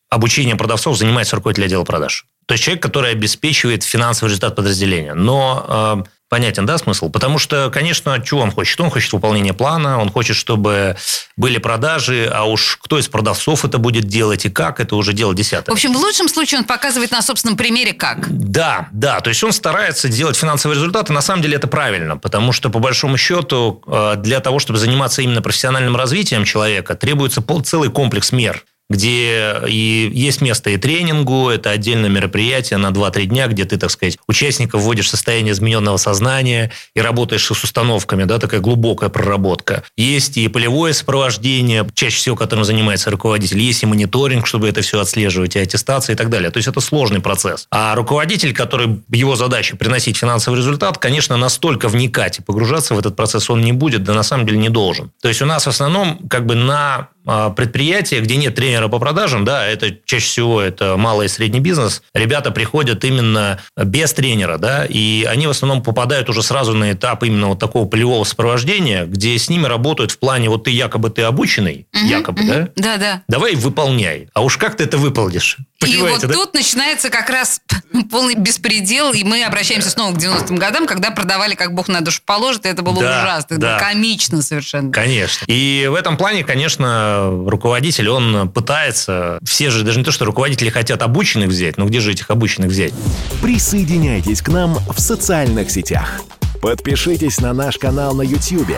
обучением 0.10 0.58
продавцов 0.58 0.98
занимается 0.98 1.36
руководитель 1.36 1.66
отдела 1.66 1.84
продаж. 1.84 2.26
То 2.48 2.54
есть 2.54 2.64
человек, 2.64 2.82
который 2.82 3.12
обеспечивает 3.12 3.84
финансовый 3.84 4.30
результат 4.30 4.56
подразделения. 4.56 5.14
Но 5.14 6.04
э, 6.04 6.10
Понятен, 6.30 6.68
да, 6.68 6.78
смысл? 6.78 7.10
Потому 7.10 7.40
что, 7.40 7.72
конечно, 7.72 8.22
чего 8.24 8.42
он 8.42 8.52
хочет? 8.52 8.80
Он 8.80 8.92
хочет 8.92 9.12
выполнения 9.14 9.54
плана, 9.54 10.00
он 10.00 10.12
хочет, 10.12 10.36
чтобы 10.36 10.96
были 11.36 11.58
продажи, 11.58 12.30
а 12.32 12.44
уж 12.44 12.78
кто 12.80 13.00
из 13.00 13.08
продавцов 13.08 13.66
это 13.66 13.80
будет 13.80 14.04
делать 14.04 14.46
и 14.46 14.50
как, 14.52 14.80
это 14.80 14.96
уже 14.96 15.14
дело 15.14 15.34
десятое. 15.34 15.74
В 15.74 15.76
общем, 15.76 15.92
в 15.92 15.98
лучшем 15.98 16.30
случае 16.30 16.60
он 16.60 16.66
показывает 16.66 17.10
на 17.10 17.24
собственном 17.24 17.58
примере 17.58 17.94
как. 17.94 18.28
Да, 18.30 18.90
да, 18.92 19.22
то 19.22 19.30
есть 19.30 19.44
он 19.44 19.52
старается 19.52 20.08
делать 20.08 20.38
финансовые 20.38 20.76
результаты, 20.76 21.14
на 21.14 21.22
самом 21.22 21.42
деле 21.42 21.56
это 21.56 21.68
правильно, 21.68 22.16
потому 22.16 22.52
что, 22.52 22.70
по 22.70 22.78
большому 22.78 23.18
счету, 23.18 23.82
э, 23.88 24.14
для 24.18 24.40
того, 24.40 24.60
чтобы 24.60 24.78
заниматься 24.78 25.24
именно 25.24 25.42
профессиональным 25.42 25.96
развитием 25.96 26.46
человека, 26.46 26.94
требуется 26.94 27.44
целый 27.64 27.90
комплекс 27.90 28.32
мер. 28.32 28.64
Где 28.90 29.56
и 29.68 30.10
есть 30.14 30.42
место 30.42 30.72
и 30.72 30.78
тренингу, 30.78 31.50
это 31.50 31.70
отдельное 31.72 32.10
мероприятие 32.10 32.78
на 32.78 32.88
2-3 32.88 33.26
дня, 33.26 33.48
где 33.48 33.66
ты, 33.66 33.78
так 33.78 33.92
сказать, 33.92 34.18
участников 34.28 34.82
вводишь 34.82 35.08
в 35.08 35.10
состояние 35.10 35.54
измененного 35.54 35.98
сознания 35.98 36.72
и 36.96 37.02
работаешь 37.02 37.46
с 37.46 37.52
установками, 37.52 38.24
да, 38.24 38.40
такая 38.40 38.60
глубокая 38.60 39.10
проработка. 39.10 39.84
Есть 39.96 40.38
и 40.38 40.48
полевое 40.48 40.94
сопровождение, 40.94 41.88
чаще 41.94 42.18
всего 42.18 42.36
которым 42.36 42.66
занимается 42.66 43.12
руководитель, 43.12 43.60
есть 43.60 43.84
и 43.84 43.86
мониторинг, 43.86 44.48
чтобы 44.48 44.68
это 44.68 44.82
все 44.82 45.00
отслеживать, 45.00 45.56
и 45.56 45.60
аттестация 45.60 46.14
и 46.14 46.18
так 46.18 46.30
далее. 46.30 46.50
То 46.50 46.58
есть 46.58 46.68
это 46.68 46.80
сложный 46.80 47.20
процесс. 47.20 47.68
А 47.70 47.94
руководитель, 47.96 48.54
который 48.54 49.02
его 49.10 49.36
задача 49.36 49.76
приносить 49.76 50.18
финансовый 50.18 50.56
результат, 50.56 50.98
конечно, 50.98 51.38
настолько 51.38 51.90
вникать 51.90 52.40
и 52.40 52.42
погружаться 52.42 52.96
в 52.96 53.00
этот 53.00 53.16
процесс 53.16 53.50
он 53.50 53.62
не 53.62 53.74
будет, 53.74 54.04
да 54.04 54.14
на 54.14 54.24
самом 54.24 54.46
деле 54.46 54.58
не 54.58 54.70
должен. 54.70 55.12
То 55.22 55.28
есть 55.28 55.42
у 55.42 55.46
нас 55.46 55.66
в 55.66 55.70
основном 55.70 56.28
как 56.28 56.46
бы 56.46 56.56
на 56.56 57.10
предприятия, 57.56 58.22
где 58.22 58.36
нет 58.36 58.56
тренера 58.56 58.88
по 58.88 59.00
продажам, 59.00 59.46
да, 59.46 59.66
это 59.66 59.96
чаще 60.06 60.26
всего 60.26 60.62
это 60.62 60.98
малый 60.98 61.26
и 61.26 61.30
средний 61.30 61.60
бизнес, 61.60 62.02
ребята 62.14 62.52
приходят 62.52 63.04
именно 63.04 63.60
без 63.78 64.14
тренера, 64.14 64.58
да, 64.58 64.86
и 64.86 65.26
они 65.28 65.48
в 65.48 65.52
основном 65.52 65.84
попадают 65.84 66.30
уже 66.30 66.44
сразу 66.44 66.74
на 66.74 66.92
этап 66.92 67.24
именно 67.24 67.48
вот 67.48 67.60
такого 67.60 67.88
полевого 67.88 68.24
сопровождения, 68.24 69.06
где 69.06 69.38
с 69.38 69.50
ними 69.50 69.66
работают 69.66 70.12
в 70.12 70.20
плане 70.20 70.50
вот 70.50 70.66
ты 70.66 70.72
якобы 70.72 71.10
ты 71.10 71.24
обученный, 71.24 71.88
угу, 71.94 72.06
якобы, 72.06 72.42
угу, 72.42 72.50
да? 72.50 72.70
Да, 72.76 72.98
да. 72.98 73.24
Давай 73.28 73.56
выполняй. 73.56 74.30
А 74.34 74.42
уж 74.42 74.58
как 74.58 74.76
ты 74.76 74.84
это 74.84 74.98
выполнишь? 74.98 75.58
И 75.88 75.96
вот 75.98 76.22
да? 76.22 76.28
тут 76.28 76.54
начинается 76.54 77.10
как 77.10 77.30
раз 77.30 77.62
полный 78.12 78.36
беспредел, 78.36 79.14
и 79.14 79.24
мы 79.24 79.44
обращаемся 79.44 79.90
снова 79.90 80.14
к 80.14 80.18
90-м 80.18 80.58
годам, 80.58 80.86
когда 80.86 81.10
продавали 81.12 81.56
как 81.56 81.74
бог 81.74 81.88
на 81.88 82.02
душу 82.02 82.22
положит, 82.26 82.66
и 82.66 82.70
это 82.70 82.82
было 82.82 83.00
да, 83.00 83.22
ужасно, 83.22 83.58
да. 83.58 83.80
комично 83.80 84.42
совершенно. 84.42 84.92
Конечно. 84.92 85.46
И 85.48 85.88
в 85.90 85.96
этом 85.96 86.18
плане, 86.18 86.44
конечно, 86.44 87.30
руководитель, 87.48 88.10
он 88.10 88.50
пытается, 88.50 89.40
все 89.44 89.70
же, 89.70 89.84
даже 89.84 90.00
не 90.00 90.06
то, 90.06 90.12
что 90.12 90.26
руководители 90.26 90.70
хотят 90.70 91.02
обученных 91.02 91.48
взять, 91.48 91.78
но 91.78 91.86
где 91.86 92.02
же 92.02 92.12
этих 92.12 92.30
обученных 92.30 92.70
взять? 92.70 92.94
Присоединяйтесь 93.42 94.42
к 94.42 94.50
нам 94.50 94.76
в 94.76 95.00
социальных 95.00 95.72
сетях. 95.72 96.22
Подпишитесь 96.62 97.40
на 97.40 97.54
наш 97.54 97.78
канал 97.78 98.14
на 98.14 98.22
YouTube. 98.22 98.76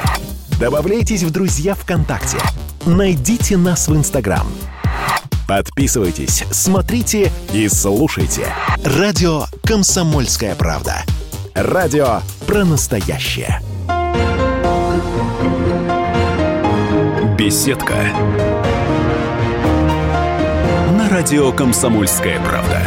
Добавляйтесь 0.60 1.24
в 1.24 1.31
друзья 1.31 1.74
ВКонтакте. 1.74 2.38
Найдите 2.86 3.58
нас 3.58 3.88
в 3.88 3.96
Инстаграм– 3.96 4.48
Подписывайтесь, 5.48 6.43
смотрите 6.51 7.31
и 7.53 7.67
слушайте. 7.67 8.48
Радио 8.83 9.45
«Комсомольская 9.65 10.55
правда». 10.55 11.03
Радио 11.53 12.21
про 12.48 12.63
настоящее. 12.63 13.62
Беседка. 17.38 17.95
На 20.98 21.10
радио 21.10 21.51
«Комсомольская 21.51 22.39
правда». 22.39 22.79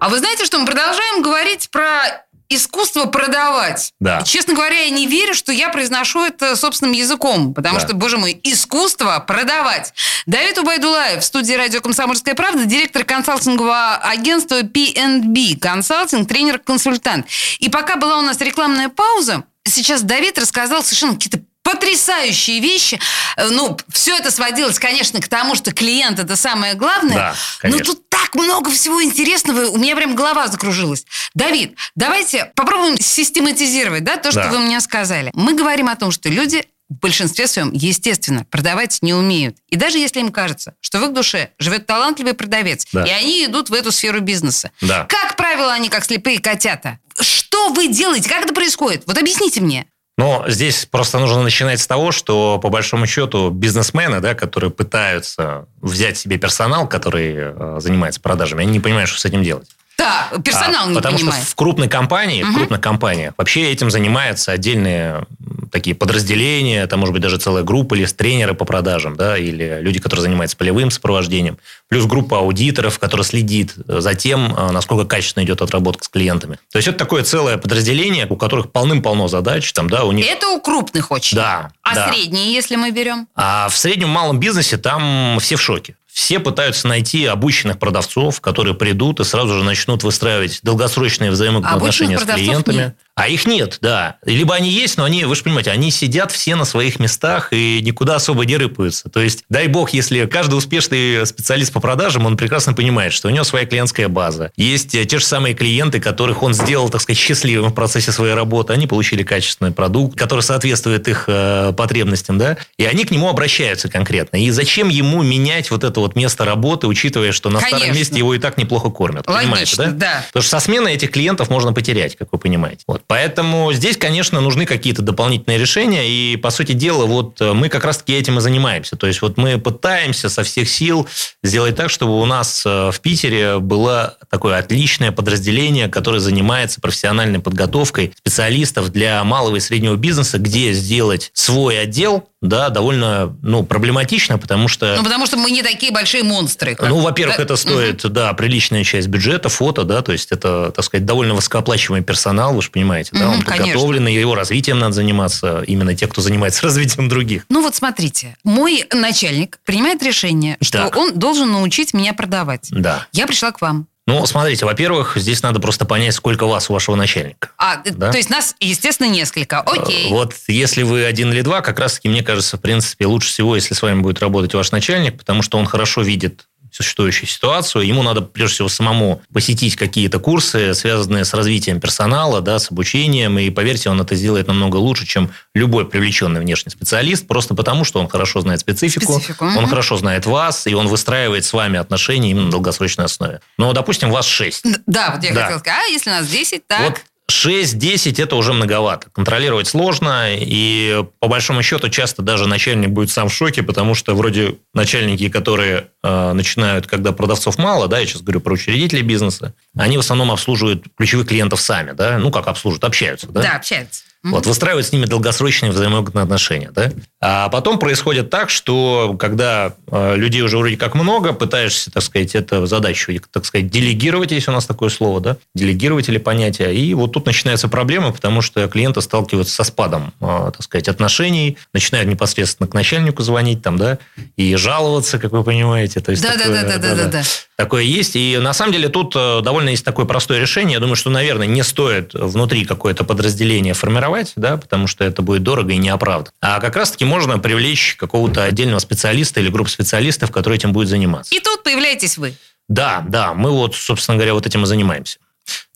А 0.00 0.08
вы 0.08 0.18
знаете, 0.18 0.44
что 0.44 0.58
мы 0.58 0.66
продолжаем 0.66 1.22
говорить 1.22 1.70
про 1.70 2.25
искусство 2.48 3.06
продавать. 3.06 3.92
Да. 4.00 4.18
И, 4.20 4.24
честно 4.24 4.54
говоря, 4.54 4.80
я 4.80 4.90
не 4.90 5.06
верю, 5.06 5.34
что 5.34 5.52
я 5.52 5.68
произношу 5.68 6.24
это 6.24 6.56
собственным 6.56 6.92
языком, 6.92 7.54
потому 7.54 7.78
да. 7.78 7.86
что, 7.86 7.94
боже 7.94 8.18
мой, 8.18 8.38
искусство 8.42 9.24
продавать. 9.26 9.92
Давид 10.26 10.58
Убайдулаев 10.58 11.22
в 11.22 11.24
студии 11.24 11.54
радио 11.54 11.80
«Комсомольская 11.80 12.34
правда», 12.34 12.64
директор 12.64 13.04
консалтингового 13.04 13.96
агентства 13.96 14.62
P&B 14.62 15.58
консалтинг, 15.60 16.28
тренер-консультант. 16.28 17.26
И 17.58 17.68
пока 17.68 17.96
была 17.96 18.18
у 18.18 18.22
нас 18.22 18.40
рекламная 18.40 18.88
пауза, 18.88 19.44
сейчас 19.64 20.02
Давид 20.02 20.38
рассказал 20.38 20.82
совершенно 20.82 21.14
какие-то 21.14 21.40
потрясающие 21.66 22.60
вещи. 22.60 23.00
Э, 23.36 23.48
ну, 23.48 23.76
все 23.88 24.16
это 24.16 24.30
сводилось, 24.30 24.78
конечно, 24.78 25.20
к 25.20 25.26
тому, 25.26 25.56
что 25.56 25.72
клиент 25.72 26.20
это 26.20 26.36
самое 26.36 26.74
главное. 26.74 27.16
Да, 27.16 27.34
конечно. 27.58 27.78
Но 27.78 27.84
тут 27.84 28.08
так 28.08 28.36
много 28.36 28.70
всего 28.70 29.02
интересного, 29.02 29.66
у 29.66 29.76
меня 29.76 29.96
прям 29.96 30.14
голова 30.14 30.46
закружилась. 30.46 31.04
Давид, 31.34 31.76
давайте 31.96 32.52
попробуем 32.54 32.96
систематизировать 32.98 34.04
да, 34.04 34.16
то, 34.16 34.30
что 34.30 34.44
да. 34.44 34.50
вы 34.50 34.60
мне 34.60 34.80
сказали. 34.80 35.32
Мы 35.34 35.54
говорим 35.54 35.88
о 35.88 35.96
том, 35.96 36.12
что 36.12 36.28
люди 36.28 36.64
в 36.88 36.94
большинстве 37.00 37.48
своем, 37.48 37.72
естественно, 37.72 38.44
продавать 38.44 38.98
не 39.02 39.12
умеют. 39.12 39.56
И 39.68 39.74
даже 39.74 39.98
если 39.98 40.20
им 40.20 40.30
кажется, 40.30 40.74
что 40.80 41.00
в 41.00 41.04
их 41.06 41.14
душе 41.14 41.50
живет 41.58 41.86
талантливый 41.86 42.34
продавец, 42.34 42.86
да. 42.92 43.04
и 43.04 43.10
они 43.10 43.44
идут 43.44 43.70
в 43.70 43.74
эту 43.74 43.90
сферу 43.90 44.20
бизнеса, 44.20 44.70
да. 44.80 45.04
как 45.08 45.34
правило, 45.34 45.72
они 45.72 45.88
как 45.88 46.04
слепые 46.04 46.38
котята. 46.38 47.00
Что 47.18 47.70
вы 47.70 47.88
делаете? 47.88 48.28
Как 48.28 48.44
это 48.44 48.54
происходит? 48.54 49.02
Вот 49.06 49.18
объясните 49.18 49.60
мне. 49.60 49.86
Но 50.18 50.44
здесь 50.48 50.86
просто 50.86 51.18
нужно 51.18 51.42
начинать 51.42 51.80
с 51.80 51.86
того, 51.86 52.10
что 52.10 52.58
по 52.58 52.70
большому 52.70 53.06
счету 53.06 53.50
бизнесмены, 53.50 54.20
да, 54.20 54.34
которые 54.34 54.70
пытаются 54.70 55.66
взять 55.82 56.16
себе 56.16 56.38
персонал, 56.38 56.88
который 56.88 57.34
э, 57.36 57.76
занимается 57.80 58.20
продажами, 58.20 58.62
они 58.62 58.72
не 58.72 58.80
понимают, 58.80 59.10
что 59.10 59.20
с 59.20 59.24
этим 59.26 59.42
делать. 59.42 59.68
Да, 59.98 60.30
персонал 60.44 60.86
а, 60.86 60.88
не 60.88 60.94
потому 60.94 61.16
понимает. 61.16 61.42
что 61.42 61.50
в 61.50 61.54
крупной 61.54 61.88
компании, 61.88 62.42
угу. 62.42 62.52
в 62.52 62.54
крупных 62.54 62.80
компаниях 62.80 63.34
вообще 63.36 63.70
этим 63.72 63.90
занимаются 63.90 64.52
отдельные 64.52 65.24
такие 65.72 65.96
подразделения, 65.96 66.86
там 66.86 67.00
может 67.00 67.12
быть 67.12 67.22
даже 67.22 67.38
целая 67.38 67.62
группа 67.64 67.94
или 67.94 68.04
тренеры 68.06 68.54
по 68.54 68.64
продажам, 68.64 69.16
да, 69.16 69.38
или 69.38 69.78
люди, 69.80 69.98
которые 69.98 70.22
занимаются 70.22 70.56
полевым 70.56 70.90
сопровождением, 70.90 71.58
плюс 71.88 72.04
группа 72.04 72.38
аудиторов, 72.38 72.98
которая 72.98 73.24
следит 73.24 73.72
за 73.86 74.14
тем, 74.14 74.54
а, 74.56 74.70
насколько 74.70 75.06
качественно 75.06 75.44
идет 75.44 75.62
отработка 75.62 76.04
с 76.04 76.08
клиентами. 76.08 76.58
То 76.70 76.78
есть 76.78 76.88
это 76.88 76.98
такое 76.98 77.24
целое 77.24 77.56
подразделение, 77.56 78.26
у 78.28 78.36
которых 78.36 78.72
полным-полно 78.72 79.28
задач, 79.28 79.72
там, 79.72 79.88
да, 79.88 80.04
у 80.04 80.12
них. 80.12 80.26
Это 80.26 80.48
у 80.48 80.60
крупных 80.60 81.10
очень. 81.10 81.36
Да. 81.36 81.70
А 81.82 81.94
да. 81.94 82.12
средние, 82.12 82.52
если 82.52 82.76
мы 82.76 82.90
берем? 82.90 83.28
А 83.34 83.68
в 83.68 83.76
среднем 83.76 84.08
малом 84.10 84.38
бизнесе 84.38 84.76
там 84.76 85.38
все 85.40 85.56
в 85.56 85.62
шоке 85.62 85.96
все 86.16 86.40
пытаются 86.40 86.88
найти 86.88 87.26
обученных 87.26 87.78
продавцов, 87.78 88.40
которые 88.40 88.74
придут 88.74 89.20
и 89.20 89.24
сразу 89.24 89.52
же 89.52 89.62
начнут 89.62 90.02
выстраивать 90.02 90.60
долгосрочные 90.62 91.30
взаимоотношения 91.30 92.18
с 92.18 92.24
клиентами. 92.24 92.76
Нет. 92.76 92.96
А 93.16 93.28
их 93.28 93.46
нет, 93.46 93.78
да. 93.80 94.16
Либо 94.26 94.54
они 94.54 94.68
есть, 94.68 94.98
но 94.98 95.04
они, 95.04 95.24
вы 95.24 95.34
же 95.34 95.42
понимаете, 95.42 95.70
они 95.70 95.90
сидят 95.90 96.32
все 96.32 96.54
на 96.54 96.66
своих 96.66 97.00
местах 97.00 97.48
и 97.50 97.80
никуда 97.82 98.16
особо 98.16 98.44
не 98.44 98.58
рыпаются. 98.58 99.08
То 99.08 99.20
есть, 99.20 99.44
дай 99.48 99.68
бог, 99.68 99.94
если 99.94 100.26
каждый 100.26 100.56
успешный 100.56 101.26
специалист 101.26 101.72
по 101.72 101.80
продажам, 101.80 102.26
он 102.26 102.36
прекрасно 102.36 102.74
понимает, 102.74 103.14
что 103.14 103.28
у 103.28 103.30
него 103.30 103.44
своя 103.44 103.64
клиентская 103.64 104.08
база. 104.08 104.52
Есть 104.56 104.90
те 104.90 105.18
же 105.18 105.24
самые 105.24 105.54
клиенты, 105.54 105.98
которых 105.98 106.42
он 106.42 106.52
сделал, 106.52 106.90
так 106.90 107.00
сказать, 107.00 107.18
счастливым 107.18 107.70
в 107.70 107.74
процессе 107.74 108.12
своей 108.12 108.34
работы. 108.34 108.74
Они 108.74 108.86
получили 108.86 109.22
качественный 109.22 109.72
продукт, 109.72 110.18
который 110.18 110.42
соответствует 110.42 111.08
их 111.08 111.24
э, 111.26 111.72
потребностям, 111.74 112.36
да, 112.36 112.58
и 112.76 112.84
они 112.84 113.04
к 113.06 113.10
нему 113.10 113.30
обращаются 113.30 113.88
конкретно. 113.88 114.36
И 114.36 114.50
зачем 114.50 114.90
ему 114.90 115.22
менять 115.22 115.70
вот 115.70 115.84
это 115.84 116.00
вот 116.00 116.16
место 116.16 116.44
работы, 116.44 116.86
учитывая, 116.86 117.32
что 117.32 117.48
на 117.48 117.60
Конечно. 117.60 117.78
старом 117.78 117.96
месте 117.96 118.18
его 118.18 118.34
и 118.34 118.38
так 118.38 118.58
неплохо 118.58 118.90
кормят? 118.90 119.26
Логично, 119.26 119.42
понимаете, 119.42 119.76
да? 119.76 119.86
да? 119.86 120.24
Потому 120.26 120.42
что 120.42 120.50
со 120.50 120.60
смены 120.60 120.88
этих 120.90 121.10
клиентов 121.10 121.48
можно 121.48 121.72
потерять, 121.72 122.14
как 122.14 122.28
вы 122.30 122.38
понимаете. 122.38 122.84
Вот. 122.86 123.05
Поэтому 123.08 123.72
здесь, 123.72 123.96
конечно, 123.96 124.40
нужны 124.40 124.66
какие-то 124.66 125.02
дополнительные 125.02 125.58
решения. 125.58 126.08
И, 126.08 126.36
по 126.36 126.50
сути 126.50 126.72
дела, 126.72 127.06
вот 127.06 127.40
э, 127.40 127.52
мы 127.52 127.68
как 127.68 127.84
раз-таки 127.84 128.14
этим 128.14 128.38
и 128.38 128.40
занимаемся. 128.40 128.96
То 128.96 129.06
есть 129.06 129.22
вот 129.22 129.36
мы 129.36 129.58
пытаемся 129.58 130.28
со 130.28 130.42
всех 130.42 130.68
сил 130.68 131.08
сделать 131.42 131.76
так, 131.76 131.90
чтобы 131.90 132.20
у 132.20 132.24
нас 132.26 132.64
э, 132.66 132.90
в 132.90 133.00
Питере 133.00 133.58
было 133.58 134.16
такое 134.30 134.58
отличное 134.58 135.12
подразделение, 135.12 135.88
которое 135.88 136.20
занимается 136.20 136.80
профессиональной 136.80 137.38
подготовкой 137.38 138.12
специалистов 138.18 138.90
для 138.90 139.22
малого 139.24 139.56
и 139.56 139.60
среднего 139.60 139.96
бизнеса, 139.96 140.38
где 140.38 140.72
сделать 140.72 141.30
свой 141.32 141.80
отдел, 141.80 142.28
да, 142.42 142.68
довольно 142.68 143.34
ну, 143.42 143.64
проблематично, 143.64 144.38
потому 144.38 144.68
что... 144.68 144.94
Ну, 144.96 145.02
потому 145.02 145.26
что 145.26 145.36
мы 145.36 145.50
не 145.50 145.62
такие 145.62 145.90
большие 145.90 146.22
монстры. 146.22 146.74
Как... 146.74 146.88
Ну, 146.88 146.98
во-первых, 146.98 147.38
да? 147.38 147.42
это 147.42 147.56
стоит, 147.56 148.04
угу. 148.04 148.12
да, 148.12 148.32
приличная 148.34 148.84
часть 148.84 149.08
бюджета, 149.08 149.48
фото, 149.48 149.84
да, 149.84 150.02
то 150.02 150.12
есть 150.12 150.32
это, 150.32 150.70
так 150.70 150.84
сказать, 150.84 151.06
довольно 151.06 151.34
высокооплачиваемый 151.34 152.04
персонал, 152.04 152.54
вы 152.54 152.62
же 152.62 152.70
понимаете, 152.70 153.12
угу, 153.12 153.20
да, 153.20 153.30
он 153.30 153.42
подготовленный, 153.42 154.14
его 154.14 154.34
развитием 154.34 154.78
надо 154.78 154.92
заниматься, 154.92 155.62
именно 155.66 155.94
те, 155.94 156.06
кто 156.06 156.20
занимается 156.20 156.62
развитием 156.64 157.08
других. 157.08 157.44
Ну, 157.48 157.62
вот 157.62 157.74
смотрите, 157.74 158.36
мой 158.44 158.84
начальник 158.92 159.58
принимает 159.64 160.02
решение, 160.02 160.58
что 160.60 160.78
так. 160.78 160.96
он 160.96 161.18
должен 161.18 161.50
научить 161.50 161.94
меня 161.94 162.12
продавать. 162.12 162.68
Да. 162.70 163.06
Я 163.12 163.26
пришла 163.26 163.50
к 163.52 163.60
вам. 163.60 163.88
Ну, 164.06 164.24
смотрите, 164.24 164.64
во-первых, 164.64 165.16
здесь 165.16 165.42
надо 165.42 165.58
просто 165.58 165.84
понять, 165.84 166.14
сколько 166.14 166.46
вас 166.46 166.70
у 166.70 166.72
вашего 166.72 166.94
начальника. 166.94 167.50
А, 167.58 167.82
да? 167.84 168.12
то 168.12 168.16
есть 168.16 168.30
нас, 168.30 168.54
естественно, 168.60 169.08
несколько. 169.08 169.60
Окей. 169.60 170.10
Вот 170.10 170.32
если 170.46 170.84
вы 170.84 171.04
один 171.04 171.32
или 171.32 171.40
два, 171.40 171.60
как 171.60 171.80
раз-таки, 171.80 172.08
мне 172.08 172.22
кажется, 172.22 172.56
в 172.56 172.60
принципе, 172.60 173.06
лучше 173.06 173.28
всего, 173.28 173.56
если 173.56 173.74
с 173.74 173.82
вами 173.82 174.00
будет 174.00 174.20
работать 174.20 174.54
ваш 174.54 174.70
начальник, 174.70 175.18
потому 175.18 175.42
что 175.42 175.58
он 175.58 175.66
хорошо 175.66 176.02
видит 176.02 176.46
существующую 176.76 177.26
ситуацию. 177.26 177.86
Ему 177.86 178.02
надо, 178.02 178.20
прежде 178.20 178.54
всего, 178.56 178.68
самому 178.68 179.22
посетить 179.32 179.76
какие-то 179.76 180.18
курсы, 180.18 180.74
связанные 180.74 181.24
с 181.24 181.32
развитием 181.32 181.80
персонала, 181.80 182.42
да, 182.42 182.58
с 182.58 182.70
обучением. 182.70 183.38
И, 183.38 183.48
поверьте, 183.48 183.88
он 183.88 184.00
это 184.00 184.14
сделает 184.14 184.46
намного 184.46 184.76
лучше, 184.76 185.06
чем 185.06 185.30
любой 185.54 185.88
привлеченный 185.88 186.40
внешний 186.40 186.70
специалист, 186.70 187.26
просто 187.26 187.54
потому, 187.54 187.84
что 187.84 187.98
он 187.98 188.08
хорошо 188.08 188.40
знает 188.40 188.60
специфику, 188.60 189.14
специфику. 189.14 189.46
он 189.46 189.56
угу. 189.56 189.68
хорошо 189.68 189.96
знает 189.96 190.26
вас, 190.26 190.66
и 190.66 190.74
он 190.74 190.88
выстраивает 190.88 191.46
с 191.46 191.52
вами 191.52 191.78
отношения 191.78 192.30
именно 192.30 192.46
на 192.46 192.50
долгосрочной 192.50 193.06
основе. 193.06 193.40
Но, 193.56 193.72
допустим, 193.72 194.10
вас 194.10 194.26
6. 194.26 194.64
Да, 194.86 195.12
вот 195.14 195.24
я 195.24 195.32
да. 195.32 195.42
хотела 195.42 195.58
сказать, 195.58 195.80
а 195.86 195.90
если 195.90 196.10
нас 196.10 196.28
10, 196.28 196.66
так... 196.66 196.80
Вот 196.80 197.00
6-10 197.30 198.22
это 198.22 198.36
уже 198.36 198.52
многовато. 198.52 199.10
Контролировать 199.10 199.66
сложно, 199.66 200.34
и 200.34 201.04
по 201.18 201.28
большому 201.28 201.62
счету 201.62 201.88
часто 201.88 202.22
даже 202.22 202.46
начальник 202.46 202.90
будет 202.90 203.10
сам 203.10 203.28
в 203.28 203.34
шоке, 203.34 203.62
потому 203.62 203.94
что 203.94 204.14
вроде 204.14 204.56
начальники, 204.74 205.28
которые 205.28 205.88
э, 206.02 206.32
начинают, 206.32 206.86
когда 206.86 207.12
продавцов 207.12 207.58
мало, 207.58 207.88
да, 207.88 207.98
я 207.98 208.06
сейчас 208.06 208.22
говорю 208.22 208.40
про 208.40 208.54
учредителей 208.54 209.02
бизнеса, 209.02 209.54
они 209.76 209.96
в 209.96 210.00
основном 210.00 210.30
обслуживают 210.30 210.84
ключевых 210.96 211.26
клиентов 211.26 211.60
сами, 211.60 211.92
да, 211.92 212.18
ну 212.18 212.30
как 212.30 212.46
обслуживают, 212.46 212.84
общаются, 212.84 213.26
да? 213.28 213.42
Да, 213.42 213.56
общаются. 213.56 214.04
Вот, 214.30 214.46
выстраивать 214.46 214.86
с 214.86 214.92
ними 214.92 215.06
долгосрочные 215.06 215.72
взаимовыгодные 215.72 216.22
отношения. 216.22 216.70
Да? 216.74 216.92
А 217.20 217.48
потом 217.48 217.78
происходит 217.78 218.30
так, 218.30 218.50
что 218.50 219.16
когда 219.18 219.74
э, 219.90 220.16
людей 220.16 220.42
уже 220.42 220.58
вроде 220.58 220.76
как 220.76 220.94
много, 220.94 221.32
пытаешься, 221.32 221.90
так 221.90 222.02
сказать, 222.02 222.34
эту 222.34 222.66
задачу, 222.66 223.12
так 223.30 223.44
сказать, 223.44 223.70
делегировать, 223.70 224.32
если 224.32 224.50
у 224.50 224.54
нас 224.54 224.66
такое 224.66 224.88
слово, 224.88 225.20
да, 225.20 225.36
делегировать 225.54 226.08
или 226.08 226.18
понятие, 226.18 226.74
и 226.74 226.94
вот 226.94 227.12
тут 227.12 227.26
начинается 227.26 227.68
проблема, 227.68 228.12
потому 228.12 228.42
что 228.42 228.66
клиенты 228.68 229.00
сталкиваются 229.00 229.54
со 229.54 229.64
спадом, 229.64 230.12
э, 230.20 230.50
так 230.52 230.62
сказать, 230.62 230.88
отношений, 230.88 231.56
начинают 231.72 232.08
непосредственно 232.08 232.68
к 232.68 232.74
начальнику 232.74 233.22
звонить 233.22 233.62
там, 233.62 233.76
да, 233.76 233.98
и 234.36 234.56
жаловаться, 234.56 235.18
как 235.18 235.32
вы 235.32 235.44
понимаете. 235.44 236.00
То 236.00 236.10
есть 236.10 236.22
да, 236.22 236.32
такое, 236.36 236.62
да, 236.62 236.62
да, 236.62 236.78
да, 236.78 236.94
да, 236.94 236.94
да, 236.94 237.08
да. 237.08 237.22
Такое 237.56 237.84
есть. 237.84 238.16
И 238.16 238.36
на 238.38 238.52
самом 238.52 238.72
деле 238.72 238.90
тут 238.90 239.16
э, 239.16 239.40
довольно 239.42 239.70
есть 239.70 239.84
такое 239.84 240.04
простое 240.04 240.38
решение. 240.38 240.74
Я 240.74 240.80
думаю, 240.80 240.94
что, 240.94 241.08
наверное, 241.08 241.46
не 241.46 241.62
стоит 241.62 242.12
внутри 242.12 242.66
какое-то 242.66 243.02
подразделение 243.02 243.72
формировать, 243.72 244.34
да, 244.36 244.58
потому 244.58 244.86
что 244.86 245.04
это 245.04 245.22
будет 245.22 245.42
дорого 245.42 245.72
и 245.72 245.78
неоправданно. 245.78 246.32
А 246.42 246.60
как 246.60 246.76
раз-таки 246.76 247.06
можно 247.06 247.38
привлечь 247.38 247.96
какого-то 247.98 248.44
отдельного 248.44 248.78
специалиста 248.78 249.40
или 249.40 249.48
группу 249.48 249.70
специалистов, 249.70 250.30
которые 250.30 250.58
этим 250.58 250.72
будет 250.72 250.88
заниматься. 250.88 251.34
И 251.34 251.40
тут 251.40 251.62
появляетесь 251.62 252.18
вы. 252.18 252.34
Да, 252.68 253.02
да, 253.08 253.32
мы 253.32 253.50
вот, 253.50 253.74
собственно 253.74 254.16
говоря, 254.16 254.34
вот 254.34 254.46
этим 254.46 254.64
и 254.64 254.66
занимаемся. 254.66 255.18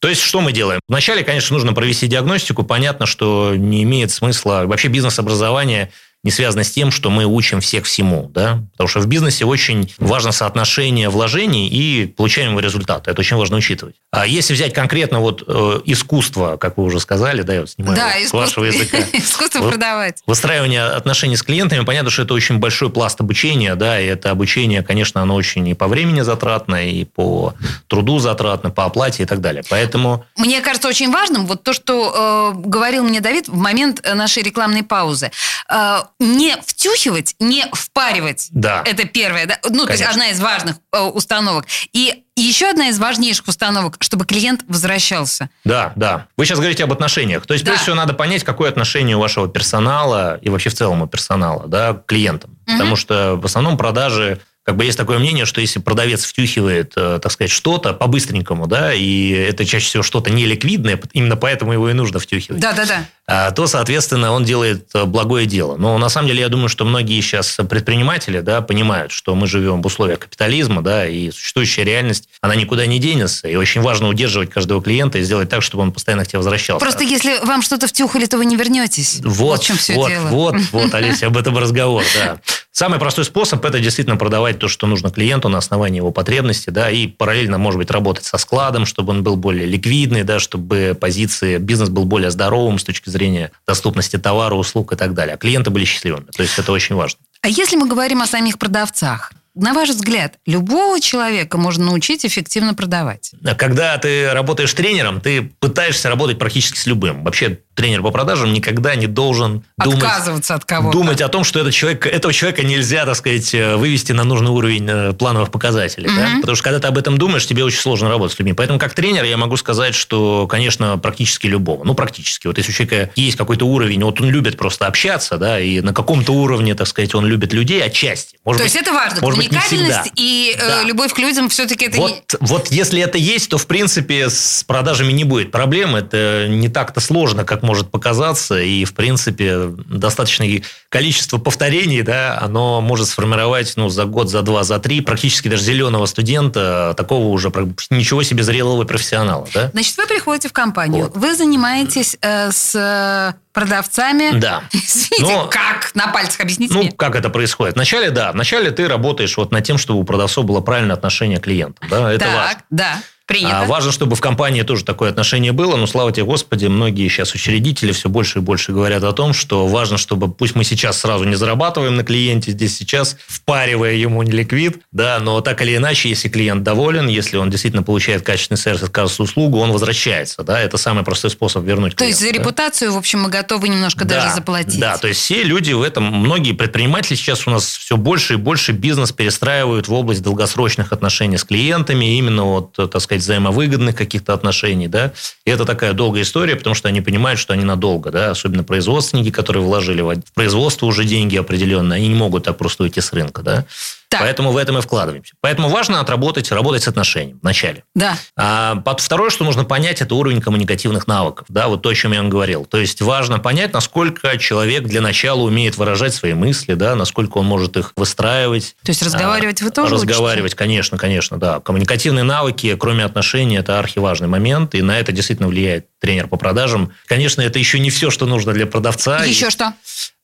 То 0.01 0.09
есть, 0.09 0.21
что 0.21 0.41
мы 0.41 0.53
делаем? 0.53 0.81
Вначале, 0.89 1.23
конечно, 1.23 1.55
нужно 1.55 1.73
провести 1.73 2.09
диагностику. 2.09 2.63
Понятно, 2.63 3.07
что 3.07 3.55
не 3.57 3.85
имеет 3.85 4.11
смысла... 4.11 4.65
Вообще 4.67 4.89
бизнес-образование– 4.89 5.91
не 6.23 6.31
связано 6.31 6.65
с 6.65 6.71
тем, 6.71 6.91
что 6.91 7.11
мы 7.11 7.25
учим 7.25 7.61
всех 7.61 7.87
всему, 7.87 8.31
да, 8.35 8.63
потому 8.73 8.89
что 8.89 9.01
в 9.01 9.07
бизнесе 9.07 9.47
очень 9.47 9.93
важно 9.99 10.33
соотношение 10.33 11.09
вложений 11.09 11.69
и 11.69 12.07
получаемого 12.07 12.61
результата. 12.61 13.11
Это 13.11 13.21
очень 13.21 13.39
важно 13.39 13.57
учитывать. 13.57 13.95
А 14.11 14.27
если 14.27 14.53
взять 14.53 14.75
конкретно 14.75 15.21
вот 15.21 15.43
э, 15.47 15.81
искусство, 15.87 16.59
как 16.59 16.77
вы 16.77 16.85
уже 16.85 17.01
сказали, 17.01 17.41
да, 17.41 17.55
я 17.55 17.61
вот 17.61 17.71
снимаю 17.71 17.97
да, 17.97 18.13
с 18.13 18.17
искусство, 18.27 18.39
вашего 18.39 18.65
языка. 18.65 18.99
Искусство 19.15 19.69
продавать. 19.69 20.23
Выстраивание 20.27 20.85
отношений 20.85 21.37
с 21.37 21.43
клиентами, 21.43 21.85
понятно, 21.85 22.11
что 22.11 22.23
это 22.23 22.35
очень 22.35 22.59
большой 22.59 22.91
пласт 22.91 23.19
обучения, 23.21 23.75
да, 23.75 23.99
и 23.99 24.05
это 24.05 24.31
обучение, 24.31 24.83
конечно, 24.83 25.23
оно 25.23 25.35
очень 25.35 25.67
и 25.69 25.75
по 25.75 25.89
времени 25.89 26.21
затратно, 26.21 26.87
и 26.87 27.05
по 27.05 27.55
труду 27.87 28.19
затратно, 28.19 28.71
по 28.71 28.85
оплате 28.85 29.23
и 29.23 29.27
так 29.27 29.41
далее. 29.41 29.63
Поэтому... 29.71 30.27
Мне 30.37 30.61
кажется 30.61 30.89
очень 30.89 31.11
важным 31.11 31.47
вот 31.47 31.63
то, 31.63 31.73
что 31.73 32.53
э, 32.55 32.59
говорил 32.59 33.05
мне 33.05 33.21
Давид 33.21 33.49
в 33.49 33.57
момент 33.57 34.07
нашей 34.15 34.43
рекламной 34.43 34.83
паузы. 34.83 35.31
Э, 35.71 36.03
не 36.21 36.57
втюхивать, 36.65 37.35
не 37.41 37.65
впаривать. 37.73 38.49
Да. 38.51 38.85
Это 38.87 39.09
первое. 39.09 39.47
Да? 39.47 39.59
Ну, 39.65 39.71
Конечно. 39.71 39.87
то 39.87 39.93
есть 39.93 40.05
одна 40.05 40.29
из 40.29 40.41
важных 40.41 40.77
э, 40.93 41.01
установок. 41.01 41.65
И 41.93 42.25
еще 42.37 42.69
одна 42.69 42.89
из 42.89 42.99
важнейших 42.99 43.49
установок, 43.49 43.97
чтобы 44.01 44.27
клиент 44.27 44.63
возвращался. 44.69 45.49
Да, 45.65 45.93
да. 45.97 46.27
Вы 46.37 46.45
сейчас 46.45 46.59
говорите 46.59 46.85
об 46.85 46.93
отношениях. 46.93 47.47
То 47.47 47.55
есть, 47.55 47.65
да. 47.65 47.73
прежде 47.73 47.85
всего, 47.85 47.97
надо 47.97 48.13
понять, 48.13 48.45
какое 48.45 48.69
отношение 48.69 49.17
у 49.17 49.21
вашего 49.21 49.49
персонала 49.49 50.39
и 50.43 50.51
вообще 50.51 50.71
в 50.71 50.75
целом 50.75 51.03
у 51.03 51.07
персонала 51.07 51.67
да, 51.67 51.95
к 51.95 52.07
клиентам. 52.07 52.59
Угу. 52.67 52.73
Потому 52.73 52.97
что 52.97 53.37
в 53.37 53.47
основном 53.47 53.77
продажи 53.77 54.41
как 54.63 54.77
бы 54.77 54.85
есть 54.85 54.99
такое 54.99 55.19
мнение, 55.19 55.47
что 55.47 55.61
если 55.61 55.81
продавец 55.81 56.25
втюхивает, 56.25 56.93
э, 56.97 57.19
так 57.21 57.33
сказать, 57.33 57.51
что-то 57.51 57.95
по-быстренькому, 57.95 58.67
да, 58.67 58.93
и 58.93 59.31
это 59.31 59.65
чаще 59.65 59.87
всего 59.87 60.03
что-то 60.03 60.31
неликвидное, 60.31 61.01
именно 61.13 61.37
поэтому 61.37 61.73
его 61.73 61.89
и 61.89 61.95
нужно 61.95 62.19
втюхивать. 62.19 62.61
Да, 62.61 62.73
да, 62.73 62.85
да. 62.85 63.05
А, 63.27 63.53
то, 63.53 63.69
соответственно, 63.69 64.33
он 64.33 64.45
делает 64.45 64.89
э, 64.93 65.05
благое 65.05 65.47
дело. 65.47 65.77
Но 65.77 65.97
на 65.99 66.09
самом 66.09 66.27
деле 66.27 66.41
я 66.41 66.49
думаю, 66.49 66.69
что 66.69 66.85
многие 66.85 67.21
сейчас 67.21 67.59
предприниматели 67.69 68.41
да, 68.41 68.61
понимают, 68.61 69.13
что 69.13 69.37
мы 69.37 69.47
живем 69.47 69.83
в 69.83 69.87
условиях 69.87 70.19
капитализма, 70.19 70.83
да, 70.83 71.07
и 71.07 71.31
существующая 71.31 71.85
реальность, 71.85 72.29
она 72.41 72.57
никуда 72.57 72.87
не 72.87 72.99
денется. 72.99 73.47
И 73.47 73.55
очень 73.55 73.83
важно 73.83 74.09
удерживать 74.09 74.51
каждого 74.51 74.83
клиента 74.83 75.19
и 75.19 75.23
сделать 75.23 75.49
так, 75.49 75.63
чтобы 75.63 75.85
он 75.85 75.93
постоянно 75.93 76.25
к 76.25 76.29
тебе 76.29 76.39
возвращался. 76.39 76.85
Просто 76.85 77.05
если 77.05 77.39
вам 77.45 77.63
что-то 77.63 77.87
втюхали, 77.87 78.27
то 78.27 78.37
вы 78.37 78.47
не 78.47 78.57
вернетесь. 78.57 79.21
Вот, 79.23 79.37
вот 79.37 79.63
в 79.63 79.65
чем 79.65 79.77
все 79.77 79.95
вот, 79.95 80.09
дело. 80.09 80.27
Вот, 80.27 80.57
вот, 80.73 80.93
Олеся, 80.93 81.29
об 81.29 81.37
этом 81.37 81.57
разговор, 81.57 82.03
да. 82.17 82.41
Самый 82.73 82.99
простой 82.99 83.25
способ– 83.25 83.65
это 83.65 83.79
действительно 83.79 84.17
продавать 84.17 84.59
то, 84.59 84.67
что 84.67 84.87
нужно 84.87 85.11
клиенту 85.11 85.49
на 85.49 85.59
основании 85.59 85.99
его 85.99 86.11
потребности, 86.13 86.71
да, 86.71 86.91
и 86.91 87.07
параллельно, 87.07 87.59
может 87.59 87.79
быть, 87.79 87.91
работать 87.91 88.25
со 88.25 88.39
складом, 88.39 88.87
чтобы 88.87 89.11
он 89.11 89.23
был 89.23 89.37
более 89.37 89.67
ликвидный, 89.67 90.23
да, 90.23 90.39
чтобы 90.39 90.97
позиции, 90.99 91.59
бизнес 91.59 91.91
был 91.91 92.05
более 92.07 92.31
здоровым 92.31 92.79
с 92.79 92.85
точки 92.85 93.09
зрения 93.09 93.20
зрения 93.21 93.53
доступности 93.67 94.17
товара, 94.17 94.55
услуг 94.55 94.93
и 94.93 94.97
так 94.97 95.13
далее. 95.13 95.35
А 95.35 95.39
клиенты 95.39 95.71
были 95.71 95.85
счастливыми. 95.85 96.27
То 96.35 96.43
есть 96.43 96.59
это 96.59 96.73
очень 96.73 96.95
важно. 96.95 97.21
А 97.43 97.49
если 97.49 97.77
мы 97.77 97.87
говорим 97.87 98.23
о 98.23 98.27
самих 98.27 98.59
продавцах, 98.59 99.33
на 99.55 99.75
ваш 99.75 99.91
взгляд, 99.91 100.39
любого 100.47 101.01
человека 101.01 101.59
можно 101.59 101.87
научить 101.87 102.25
эффективно 102.25 102.73
продавать? 102.73 103.33
Когда 103.59 103.99
ты 103.99 104.33
работаешь 104.33 104.73
тренером, 104.73 105.21
ты 105.21 105.53
пытаешься 105.59 106.09
работать 106.09 106.39
практически 106.39 106.79
с 106.79 106.87
любым. 106.87 107.25
Вообще 107.25 107.59
тренер 107.81 108.03
по 108.03 108.11
продажам 108.11 108.53
никогда 108.53 108.95
не 108.95 109.07
должен 109.07 109.65
отказываться 109.77 110.53
думать, 110.53 110.63
от 110.63 110.65
кого-то. 110.65 110.99
Думать 110.99 111.21
о 111.21 111.29
том, 111.29 111.45
что 111.45 111.61
этот 111.61 111.73
человек, 111.73 112.07
этого 112.07 112.33
человека 112.33 112.63
нельзя, 112.63 113.07
так 113.07 113.17
сказать, 113.17 113.55
э, 113.55 113.77
вывести 113.77 114.13
на 114.13 114.25
нужный 114.25 114.51
уровень 114.51 114.87
э, 114.89 115.13
плановых 115.13 115.51
показателей. 115.51 116.09
Mm-hmm. 116.09 116.35
Да? 116.35 116.41
Потому 116.41 116.57
что 116.57 116.65
когда 116.65 116.79
ты 116.79 116.89
об 116.89 116.99
этом 116.99 117.19
думаешь, 117.19 117.47
тебе 117.47 117.65
очень 117.65 117.81
сложно 117.81 118.09
работать 118.09 118.37
с 118.37 118.39
людьми. 118.39 118.53
Поэтому 118.53 118.79
как 118.79 118.95
тренер 118.95 119.25
я 119.25 119.37
могу 119.37 119.57
сказать, 119.57 119.95
что, 119.95 120.47
конечно, 120.47 120.99
практически 120.99 121.47
любого. 121.47 121.85
Ну, 121.85 121.95
практически. 121.95 122.47
Вот 122.47 122.59
если 122.59 122.71
у 122.71 122.75
человека 122.75 123.11
есть 123.17 123.37
какой-то 123.37 123.67
уровень, 123.67 124.03
вот 124.05 124.21
он 124.21 124.31
любит 124.31 124.59
просто 124.59 124.87
общаться, 124.87 125.39
да, 125.39 125.59
и 125.59 125.81
на 125.81 125.95
каком-то 125.95 126.33
уровне, 126.33 126.75
так 126.75 126.87
сказать, 126.87 127.15
он 127.15 127.27
любит 127.27 127.53
людей 127.53 127.83
отчасти. 127.83 128.39
Может 128.45 128.59
То 128.59 128.65
быть, 128.65 128.75
есть 128.75 128.87
это 128.87 128.93
важно. 128.93 129.21
Может 129.21 129.39
Уникальность 129.39 130.13
и 130.17 130.55
э, 130.59 130.67
да. 130.67 130.83
любовь 130.83 131.13
к 131.15 131.19
людям 131.19 131.49
все-таки 131.49 131.87
это... 131.87 131.97
Вот, 131.97 132.11
не... 132.11 132.47
вот 132.47 132.69
если 132.69 133.01
это 133.01 133.19
есть, 133.19 133.51
то, 133.51 133.59
в 133.59 133.67
принципе, 133.67 134.29
с 134.29 134.65
продажами 134.65 135.13
не 135.13 135.25
будет 135.25 135.51
проблем. 135.51 135.97
Это 135.97 136.47
не 136.49 136.69
так-то 136.69 137.01
сложно, 137.01 137.45
как 137.45 137.63
может 137.71 137.89
показаться 137.89 138.61
и, 138.61 138.85
в 138.85 138.95
принципе, 138.95 139.67
достаточное 139.87 140.61
количество 140.89 141.39
повторений, 141.39 142.03
да, 142.03 142.37
оно 142.43 142.81
может 142.81 143.07
сформировать 143.07 143.75
ну, 143.77 143.89
за 143.89 144.07
год, 144.07 144.29
за 144.29 144.43
два, 144.43 144.65
за 144.65 144.81
три 144.81 145.01
практически 145.03 145.47
даже 145.47 145.63
зеленого 145.63 146.07
студента, 146.07 146.95
такого 146.97 147.29
уже 147.29 147.53
ничего 147.91 148.25
себе 148.25 148.43
зрелого 148.43 148.83
профессионала. 148.83 149.47
Да? 149.55 149.71
Значит, 149.71 149.97
вы 149.99 150.09
приходите 150.09 150.49
в 150.49 150.53
компанию, 150.53 151.05
вот. 151.05 151.17
вы 151.17 151.37
занимаетесь 151.37 152.17
э, 152.21 152.51
с 152.51 153.37
продавцами. 153.53 154.37
Да. 154.37 154.65
Извините, 154.73 155.23
Но, 155.23 155.47
как? 155.47 155.93
На 155.95 156.09
пальцах 156.09 156.41
объясните 156.41 156.75
Ну, 156.75 156.81
мне. 156.81 156.91
как 156.91 157.15
это 157.15 157.31
происходит? 157.31 157.77
Вначале, 157.77 158.11
да, 158.11 158.33
вначале 158.33 158.73
ты 158.73 158.89
работаешь 158.89 159.37
вот 159.37 159.53
над 159.53 159.63
тем, 159.65 159.79
чтобы 159.79 160.01
у 160.01 160.05
продавцов 160.05 160.45
было 160.45 160.61
правильное 160.61 160.97
отношение 160.97 161.39
к 161.39 161.45
клиенту. 161.45 161.81
Да, 161.89 162.11
это 162.11 162.25
так, 162.25 162.35
важно. 162.35 162.63
да. 162.71 163.03
Принято. 163.31 163.61
А 163.61 163.65
важно, 163.67 163.93
чтобы 163.93 164.17
в 164.17 164.21
компании 164.21 164.63
тоже 164.63 164.85
такое 164.85 165.09
отношение 165.09 165.53
было. 165.53 165.77
Но, 165.77 165.87
слава 165.87 166.11
тебе, 166.11 166.25
Господи, 166.25 166.67
многие 166.67 167.07
сейчас 167.07 167.33
учредители 167.33 167.93
все 167.93 168.09
больше 168.09 168.41
и 168.41 168.43
больше 168.43 168.73
говорят 168.73 169.05
о 169.05 169.13
том, 169.13 169.35
что 169.35 169.69
важно, 169.69 169.99
чтобы, 169.99 170.29
пусть 170.29 170.57
мы 170.57 170.65
сейчас 170.65 170.99
сразу 170.99 171.23
не 171.23 171.37
зарабатываем 171.37 171.95
на 171.95 172.03
клиенте, 172.03 172.51
здесь 172.51 172.77
сейчас 172.77 173.17
впаривая 173.29 173.93
ему 173.93 174.25
не 174.25 174.33
ликвид, 174.33 174.81
да, 174.91 175.21
но 175.21 175.43
так 175.43 175.63
или 175.63 175.77
иначе, 175.77 176.09
если 176.09 176.29
клиент 176.29 176.65
доволен, 176.65 177.07
если 177.07 177.37
он 177.37 177.51
действительно 177.51 177.85
получает 177.85 178.23
качественный 178.23 178.59
сервис, 178.59 178.81
качественную 178.91 179.29
услугу, 179.29 179.59
он 179.61 179.71
возвращается, 179.71 180.43
да, 180.43 180.61
это 180.61 180.77
самый 180.77 181.05
простой 181.05 181.31
способ 181.31 181.65
вернуть 181.65 181.95
То 181.95 182.05
есть 182.05 182.19
за 182.19 182.33
да? 182.33 182.33
репутацию, 182.33 182.93
в 182.93 182.97
общем, 182.97 183.21
мы 183.21 183.29
готовы 183.29 183.69
немножко 183.69 184.05
да, 184.05 184.17
даже 184.17 184.35
заплатить. 184.35 184.81
Да, 184.81 184.99
то 184.99 185.07
есть 185.07 185.21
все 185.21 185.45
люди 185.45 185.71
в 185.71 185.83
этом, 185.83 186.03
многие 186.03 186.51
предприниматели 186.51 187.15
сейчас 187.15 187.47
у 187.47 187.51
нас 187.51 187.65
все 187.65 187.97
больше 187.97 188.35
и 188.35 188.37
больше 188.39 188.73
бизнес 188.73 189.13
перестраивают 189.13 189.87
в 189.87 189.93
область 189.93 190.23
долгосрочных 190.23 190.93
отношений 190.93 191.39
с 191.39 191.45
клиентами, 191.45 192.19
именно 192.19 192.43
вот, 192.43 192.73
так 192.73 193.01
сказать, 193.01 193.20
взаимовыгодных 193.23 193.95
каких-то 193.95 194.35
отношений, 194.35 194.89
да, 194.89 195.13
и 195.45 195.51
это 195.51 195.65
такая 195.65 195.93
долгая 195.93 196.23
история, 196.23 196.57
потому 196.57 196.75
что 196.75 196.89
они 196.89 197.01
понимают, 197.01 197.39
что 197.41 197.53
они 197.53 197.65
надолго, 197.65 198.11
да, 198.11 198.31
особенно 198.31 198.65
производственники, 198.65 199.31
которые 199.31 199.65
вложили 199.65 200.03
в 200.03 200.23
производство 200.35 200.87
уже 200.87 201.05
деньги 201.05 201.37
определенные, 201.37 201.99
они 201.99 202.09
не 202.09 202.15
могут 202.15 202.45
так 202.45 202.57
просто 202.57 202.85
уйти 202.85 203.01
с 203.01 203.13
рынка, 203.13 203.43
да. 203.43 203.65
Так. 204.11 204.23
Поэтому 204.23 204.51
в 204.51 204.57
этом 204.57 204.77
и 204.77 204.81
вкладываемся. 204.81 205.35
Поэтому 205.41 205.69
важно 205.69 206.01
отработать, 206.01 206.51
работать 206.51 206.83
с 206.83 206.89
отношением 206.89 207.39
вначале. 207.43 207.85
Да. 207.95 208.19
А, 208.37 208.83
второе, 208.99 209.31
что 209.31 209.45
нужно 209.45 209.63
понять, 209.63 210.03
это 210.03 210.17
уровень 210.17 210.41
коммуникативных 210.41 211.07
навыков. 211.07 211.47
Да, 211.49 211.69
вот 211.69 211.83
то, 211.83 211.91
о 211.91 211.95
чем 211.95 212.11
я 212.11 212.19
вам 212.19 212.29
говорил. 212.29 212.65
То 212.65 212.79
есть 212.79 213.01
важно 213.01 213.39
понять, 213.39 213.73
насколько 213.73 214.37
человек 214.37 214.83
для 214.83 215.01
начала 215.01 215.43
умеет 215.43 215.77
выражать 215.77 216.13
свои 216.13 216.35
мысли, 216.35 216.75
да, 216.75 216.97
насколько 216.97 217.39
он 217.39 217.47
может 217.47 217.77
их 217.77 217.93
выстраивать. 217.95 218.75
То 218.83 218.91
есть 218.91 219.01
разговаривать 219.05 219.63
а, 219.63 219.67
вы 219.67 219.71
тоже 219.71 219.95
Разговаривать, 219.95 220.55
учите? 220.55 220.59
конечно, 220.59 220.99
конечно, 220.99 221.39
да. 221.39 221.61
Коммуникативные 221.61 222.25
навыки, 222.25 222.75
кроме 222.75 223.05
отношений, 223.05 223.59
это 223.59 223.79
архиважный 223.79 224.27
момент, 224.27 224.75
и 224.75 224.83
на 224.83 224.99
это 224.99 225.13
действительно 225.13 225.49
влияет 225.49 225.87
тренер 226.01 226.27
по 226.27 226.37
продажам. 226.37 226.93
Конечно, 227.07 227.43
это 227.43 227.61
еще 227.61 227.79
не 227.79 227.91
все, 227.91 228.11
что 228.11 228.27
нужно 228.27 228.53
для 228.53 228.67
продавца. 228.67 229.25
Еще 229.25 229.47
и... 229.47 229.51
что? 229.51 229.73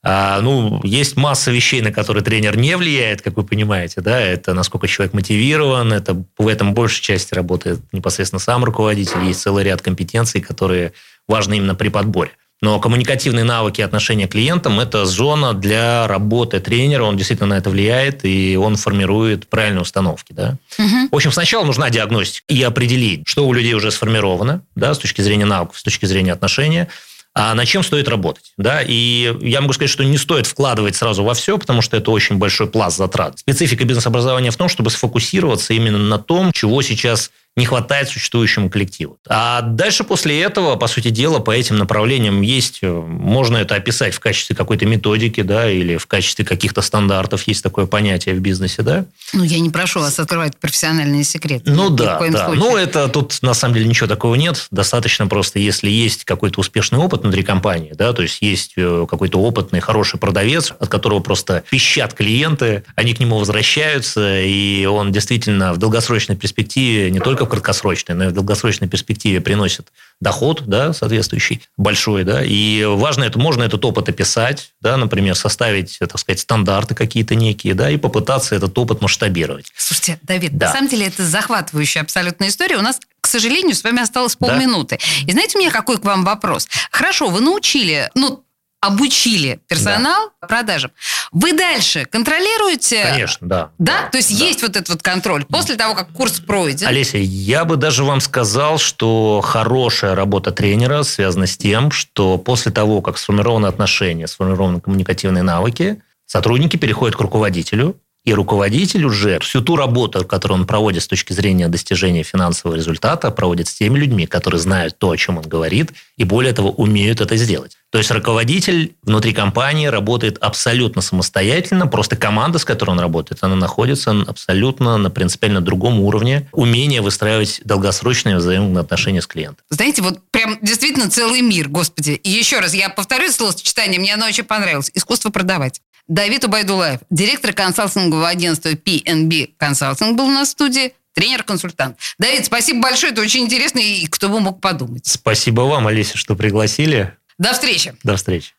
А, 0.09 0.41
ну, 0.41 0.81
есть 0.85 1.17
масса 1.17 1.51
вещей, 1.51 1.81
на 1.81 1.91
которые 1.91 2.23
тренер 2.23 2.57
не 2.57 2.77
влияет, 2.77 3.23
как 3.23 3.37
вы 3.37 3.43
понимаете, 3.43 4.01
да, 4.01 4.21
это 4.21 4.55
насколько 4.55 4.87
человек 4.87 5.13
мотивирован, 5.15 5.93
это 5.93 6.23
в 6.39 6.47
этом 6.47 6.75
большей 6.75 7.03
части 7.03 7.35
работает 7.35 7.81
непосредственно 7.91 8.39
сам 8.39 8.63
руководитель, 8.63 9.25
есть 9.25 9.41
целый 9.41 9.65
ряд 9.65 9.83
компетенций, 9.83 10.41
которые 10.41 10.93
важно 11.27 11.55
именно 11.55 11.75
при 11.75 11.89
подборе. 11.89 12.31
Но 12.63 12.79
коммуникативные 12.79 13.45
навыки 13.45 13.81
и 13.81 13.85
отношения 13.85 14.29
к 14.29 14.31
клиентам– 14.31 14.79
это 14.81 15.07
зона 15.07 15.55
для 15.55 16.07
работы 16.07 16.61
тренера. 16.61 17.03
Он 17.03 17.17
действительно 17.17 17.49
на 17.51 17.59
это 17.59 17.69
влияет, 17.69 18.25
и 18.25 18.57
он 18.57 18.77
формирует 18.77 19.49
правильные 19.49 19.83
установки. 19.83 20.33
Да? 20.33 20.57
Угу. 20.79 21.09
В 21.11 21.17
общем, 21.17 21.33
сначала 21.33 21.67
нужна 21.67 21.91
диагностика 21.91 22.45
и 22.49 22.63
определить, 22.63 23.27
что 23.27 23.47
у 23.47 23.53
людей 23.53 23.75
уже 23.75 23.91
сформировано 23.91 24.63
да, 24.75 24.95
с 24.95 24.99
точки 24.99 25.21
зрения 25.21 25.45
навыков, 25.45 25.79
с 25.79 25.83
точки 25.83 26.07
зрения 26.07 26.33
отношения– 26.33 26.89
а 27.39 27.53
на 27.55 27.67
чем 27.67 27.83
стоит 27.83 28.09
работать. 28.09 28.55
Да? 28.57 28.81
И 28.83 29.37
я 29.43 29.61
могу 29.61 29.75
сказать, 29.75 29.91
что 29.91 30.03
не 30.05 30.17
стоит 30.17 30.47
вкладывать 30.47 30.97
сразу 30.97 31.23
во 31.23 31.35
все, 31.35 31.59
потому 31.59 31.83
что 31.83 31.99
это 31.99 32.11
очень 32.11 32.37
большой 32.37 32.67
пласт 32.67 32.97
затрат. 32.97 33.39
Специфика 33.39 33.85
бизнес-образования 33.85 34.51
в 34.51 34.57
том, 34.57 34.71
чтобы 34.71 34.89
сфокусироваться 34.89 35.75
именно 35.75 35.99
на 35.99 36.19
том, 36.19 36.51
чего 36.53 36.81
сейчас 36.81 37.31
не 37.57 37.65
хватает 37.65 38.09
существующему 38.11 38.69
коллективу. 38.69 39.19
А 39.27 39.63
дальше 39.63 40.05
после 40.05 40.43
этого, 40.43 40.77
по 40.77 40.87
сути 40.89 41.09
дела, 41.09 41.39
по 41.39 41.51
этим 41.51 41.79
направлениям 41.79 42.43
есть, 42.43 42.81
э, 42.83 42.91
можно 42.91 43.57
это 43.57 43.75
описать 43.75 44.13
в 44.13 44.21
качестве 44.21 44.55
какой-то 44.55 44.85
методики, 44.85 45.41
да, 45.41 45.71
или 45.71 45.97
в 45.97 46.07
качестве 46.07 46.45
каких-то 46.45 46.83
стандартов, 46.83 47.47
есть 47.47 47.63
такое 47.63 47.87
понятие 47.87 48.35
в 48.35 48.41
бизнесе, 48.41 48.83
да. 48.83 49.07
Ну, 49.33 49.43
я 49.43 49.59
не 49.59 49.71
прошу 49.71 50.01
вас 50.01 50.19
открывать 50.19 50.59
профессиональные 50.59 51.25
секреты. 51.25 51.71
Ну, 51.71 51.89
да, 51.89 52.21
да. 52.31 52.47
Случае. 52.47 52.65
Ну, 52.65 52.77
это 52.77 53.09
тут, 53.09 53.39
на 53.41 53.55
самом 53.55 53.75
деле, 53.75 53.87
ничего 53.87 54.07
такого 54.07 54.35
нет. 54.35 54.67
Достаточно 54.71 55.27
просто, 55.27 55.59
если 55.59 55.89
есть 55.89 56.25
какой-то 56.25 56.61
успешный 56.61 56.99
опыт 56.99 57.23
внутри 57.23 57.43
компании, 57.43 57.95
да, 57.95 58.13
то 58.13 58.21
есть 58.21 58.43
есть 58.43 58.75
э, 58.77 59.07
какой-то 59.09 59.41
опытный, 59.41 59.81
хороший 59.81 60.21
продавец, 60.21 60.75
от 60.79 60.91
которого 60.91 61.21
просто 61.21 61.65
пищат 61.71 62.13
клиенты, 62.13 62.85
они 62.97 63.15
к 63.15 63.21
нему 63.21 63.39
возвращаются, 63.39 64.41
и 64.43 64.85
он 64.85 65.11
действительно 65.11 65.73
в 65.73 65.79
долгосрочной 65.79 66.37
перспективе 66.37 67.11
не 67.11 67.21
только 67.21 67.46
в 67.47 67.49
краткосрочной, 67.49 68.15
но 68.15 68.25
и 68.25 68.29
в 68.29 68.33
долгосрочной 68.33 68.89
перспективе 68.89 69.41
приносит 69.41 69.89
доход, 70.21 70.65
да, 70.67 70.93
соответствующий, 70.93 71.63
большой, 71.77 72.25
да, 72.25 72.43
и 72.45 72.85
важно 72.85 73.25
это, 73.25 73.39
можно 73.39 73.63
этот 73.63 73.85
опыт 73.85 74.09
описать, 74.09 74.73
да, 74.81 74.97
например, 74.97 75.35
составить, 75.35 75.99
так 75.99 76.19
сказать, 76.19 76.41
стандарты 76.41 76.95
какие-то 76.95 77.35
некие, 77.35 77.75
да, 77.75 77.91
и 77.91 77.97
попытаться 77.97 78.55
этот 78.55 78.77
опыт 78.79 79.01
масштабировать. 79.01 79.73
Слушайте, 79.77 80.19
Давид, 80.23 80.57
да. 80.57 80.67
на 80.67 80.73
самом 80.73 80.89
деле 80.89 81.07
это 81.07 81.25
захватывающая 81.25 82.03
абсолютная 82.03 82.49
история. 82.49 82.77
У 82.77 82.83
нас 82.83 82.99
к 83.27 83.29
сожалению, 83.29 83.75
с 83.75 83.83
вами 83.83 84.01
осталось 84.01 84.37
полминуты. 84.37 85.01
Да? 85.01 85.27
И 85.27 85.33
знаете, 85.33 85.59
у 85.59 85.61
меня 85.61 85.73
какой 85.73 85.99
к 85.99 86.05
вам 86.05 86.25
вопрос? 86.25 86.69
Хорошо, 86.93 87.27
вы 87.27 87.41
научили, 87.41 88.09
ну, 88.15 88.46
обучили 88.87 89.61
персонал 89.69 90.31
да. 90.41 90.47
продажам. 90.47 90.91
Вы 91.33 91.53
дальше 91.53 92.05
контролируете? 92.05 93.05
Конечно, 93.05 93.49
да. 93.49 93.71
Да? 93.79 94.03
да 94.03 94.09
То 94.11 94.17
есть 94.19 94.39
да. 94.39 94.45
есть 94.45 94.63
вот 94.63 94.71
этот 94.77 94.89
вот 94.89 95.03
контроль 95.03 95.45
после 95.45 95.77
того, 95.77 95.95
как 95.95 96.11
курс 96.13 96.41
пройден? 96.41 96.87
Олеся, 96.87 97.19
я 97.19 97.65
бы 97.65 97.77
даже 97.77 98.05
вам 98.05 98.21
сказал, 98.21 98.79
что 98.79 99.41
хорошая 99.43 100.15
работа 100.15 100.53
тренера 100.53 101.03
связана 101.03 101.47
с 101.47 101.57
тем, 101.57 101.91
что 101.91 102.39
после 102.39 102.73
того, 102.73 103.03
как 103.03 103.19
сформированы 103.19 103.67
отношения, 103.67 104.27
сформированы 104.27 104.81
коммуникативные 104.81 105.43
навыки, 105.43 106.03
сотрудники 106.27 106.77
переходят 106.77 107.17
к 107.17 107.21
руководителю, 107.21 107.97
и 108.27 108.35
руководитель 108.35 109.05
уже 109.05 109.39
всю 109.39 109.63
ту 109.63 109.77
работу, 109.77 110.25
которую 110.25 110.61
он 110.61 110.67
проводит 110.67 111.05
с 111.05 111.07
точки 111.07 111.33
зрения 111.33 111.69
достижения 111.69 112.25
финансового 112.25 112.77
результата, 112.77 113.31
проводит 113.31 113.69
с 113.69 113.75
теми 113.75 113.99
людьми, 113.99 114.27
которые 114.27 114.61
знают 114.61 114.99
то, 114.99 115.11
о 115.11 115.17
чем 115.17 115.39
он 115.39 115.45
говорит, 115.45 115.93
и 116.17 116.25
более 116.25 116.53
того, 116.53 116.71
умеют 116.71 117.21
это 117.21 117.37
сделать. 117.37 117.79
То 117.91 117.99
есть 117.99 118.11
руководитель 118.11 118.97
внутри 119.05 119.33
компании 119.33 119.87
работает 119.87 120.39
абсолютно 120.39 121.03
самостоятельно, 121.03 121.87
просто 121.87 122.17
команда, 122.17 122.59
с 122.59 122.65
которой 122.65 122.91
он 122.91 123.01
работает, 123.01 123.45
она 123.45 123.55
находится 123.55 124.11
абсолютно 124.27 124.99
на 124.99 125.09
принципиально 125.09 125.61
другом 125.61 126.01
уровне 126.01 126.49
умения 126.51 127.03
выстраивать 127.03 127.61
долгосрочные 127.65 128.37
взаимные 128.37 128.81
отношения 128.81 129.23
с 129.23 129.27
клиентом. 129.29 129.65
Знаете, 129.71 130.03
вот 130.03 130.19
прям 130.33 130.59
действительно 130.61 131.09
целый 131.09 131.43
мир, 131.43 131.69
господи. 131.69 132.11
И 132.11 132.29
еще 132.29 132.59
раз, 132.59 132.75
я 132.75 132.89
повторю 132.89 133.31
словосочетание, 133.31 134.01
мне 134.01 134.15
оно 134.15 134.27
очень 134.27 134.45
понравилось. 134.45 134.91
Искусство 134.93 135.31
продавать. 135.31 135.81
Давид 136.09 136.45
Убайдулаев, 136.45 137.01
директор 137.11 137.53
консалтингового 137.53 138.29
агентства 138.29 138.71
PNB 138.71 139.51
Consulting 139.59 140.13
был 140.13 140.27
у 140.27 140.31
нас 140.31 140.49
в 140.49 140.53
студии, 140.53 140.95
тренер-консультант. 141.15 141.99
Давид, 142.19 142.47
спасибо 142.47 142.81
большое, 142.81 143.13
это 143.13 143.23
очень 143.23 143.41
интересно, 143.41 143.81
и 143.81 144.07
кто 144.07 144.29
бы 144.29 144.39
мог 144.39 144.61
подумать. 144.61 145.07
Спасибо 145.07 145.63
вам, 145.63 145.89
Олеся, 145.89 146.17
что 146.17 146.37
пригласили. 146.37 147.13
До 147.39 147.53
встречи. 147.53 147.95
До 148.05 148.17
встречи. 148.17 148.53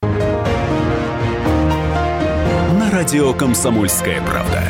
На 2.73 2.91
радио 2.91 3.33
«Комсомольская 3.33 4.21
правда». 4.21 4.61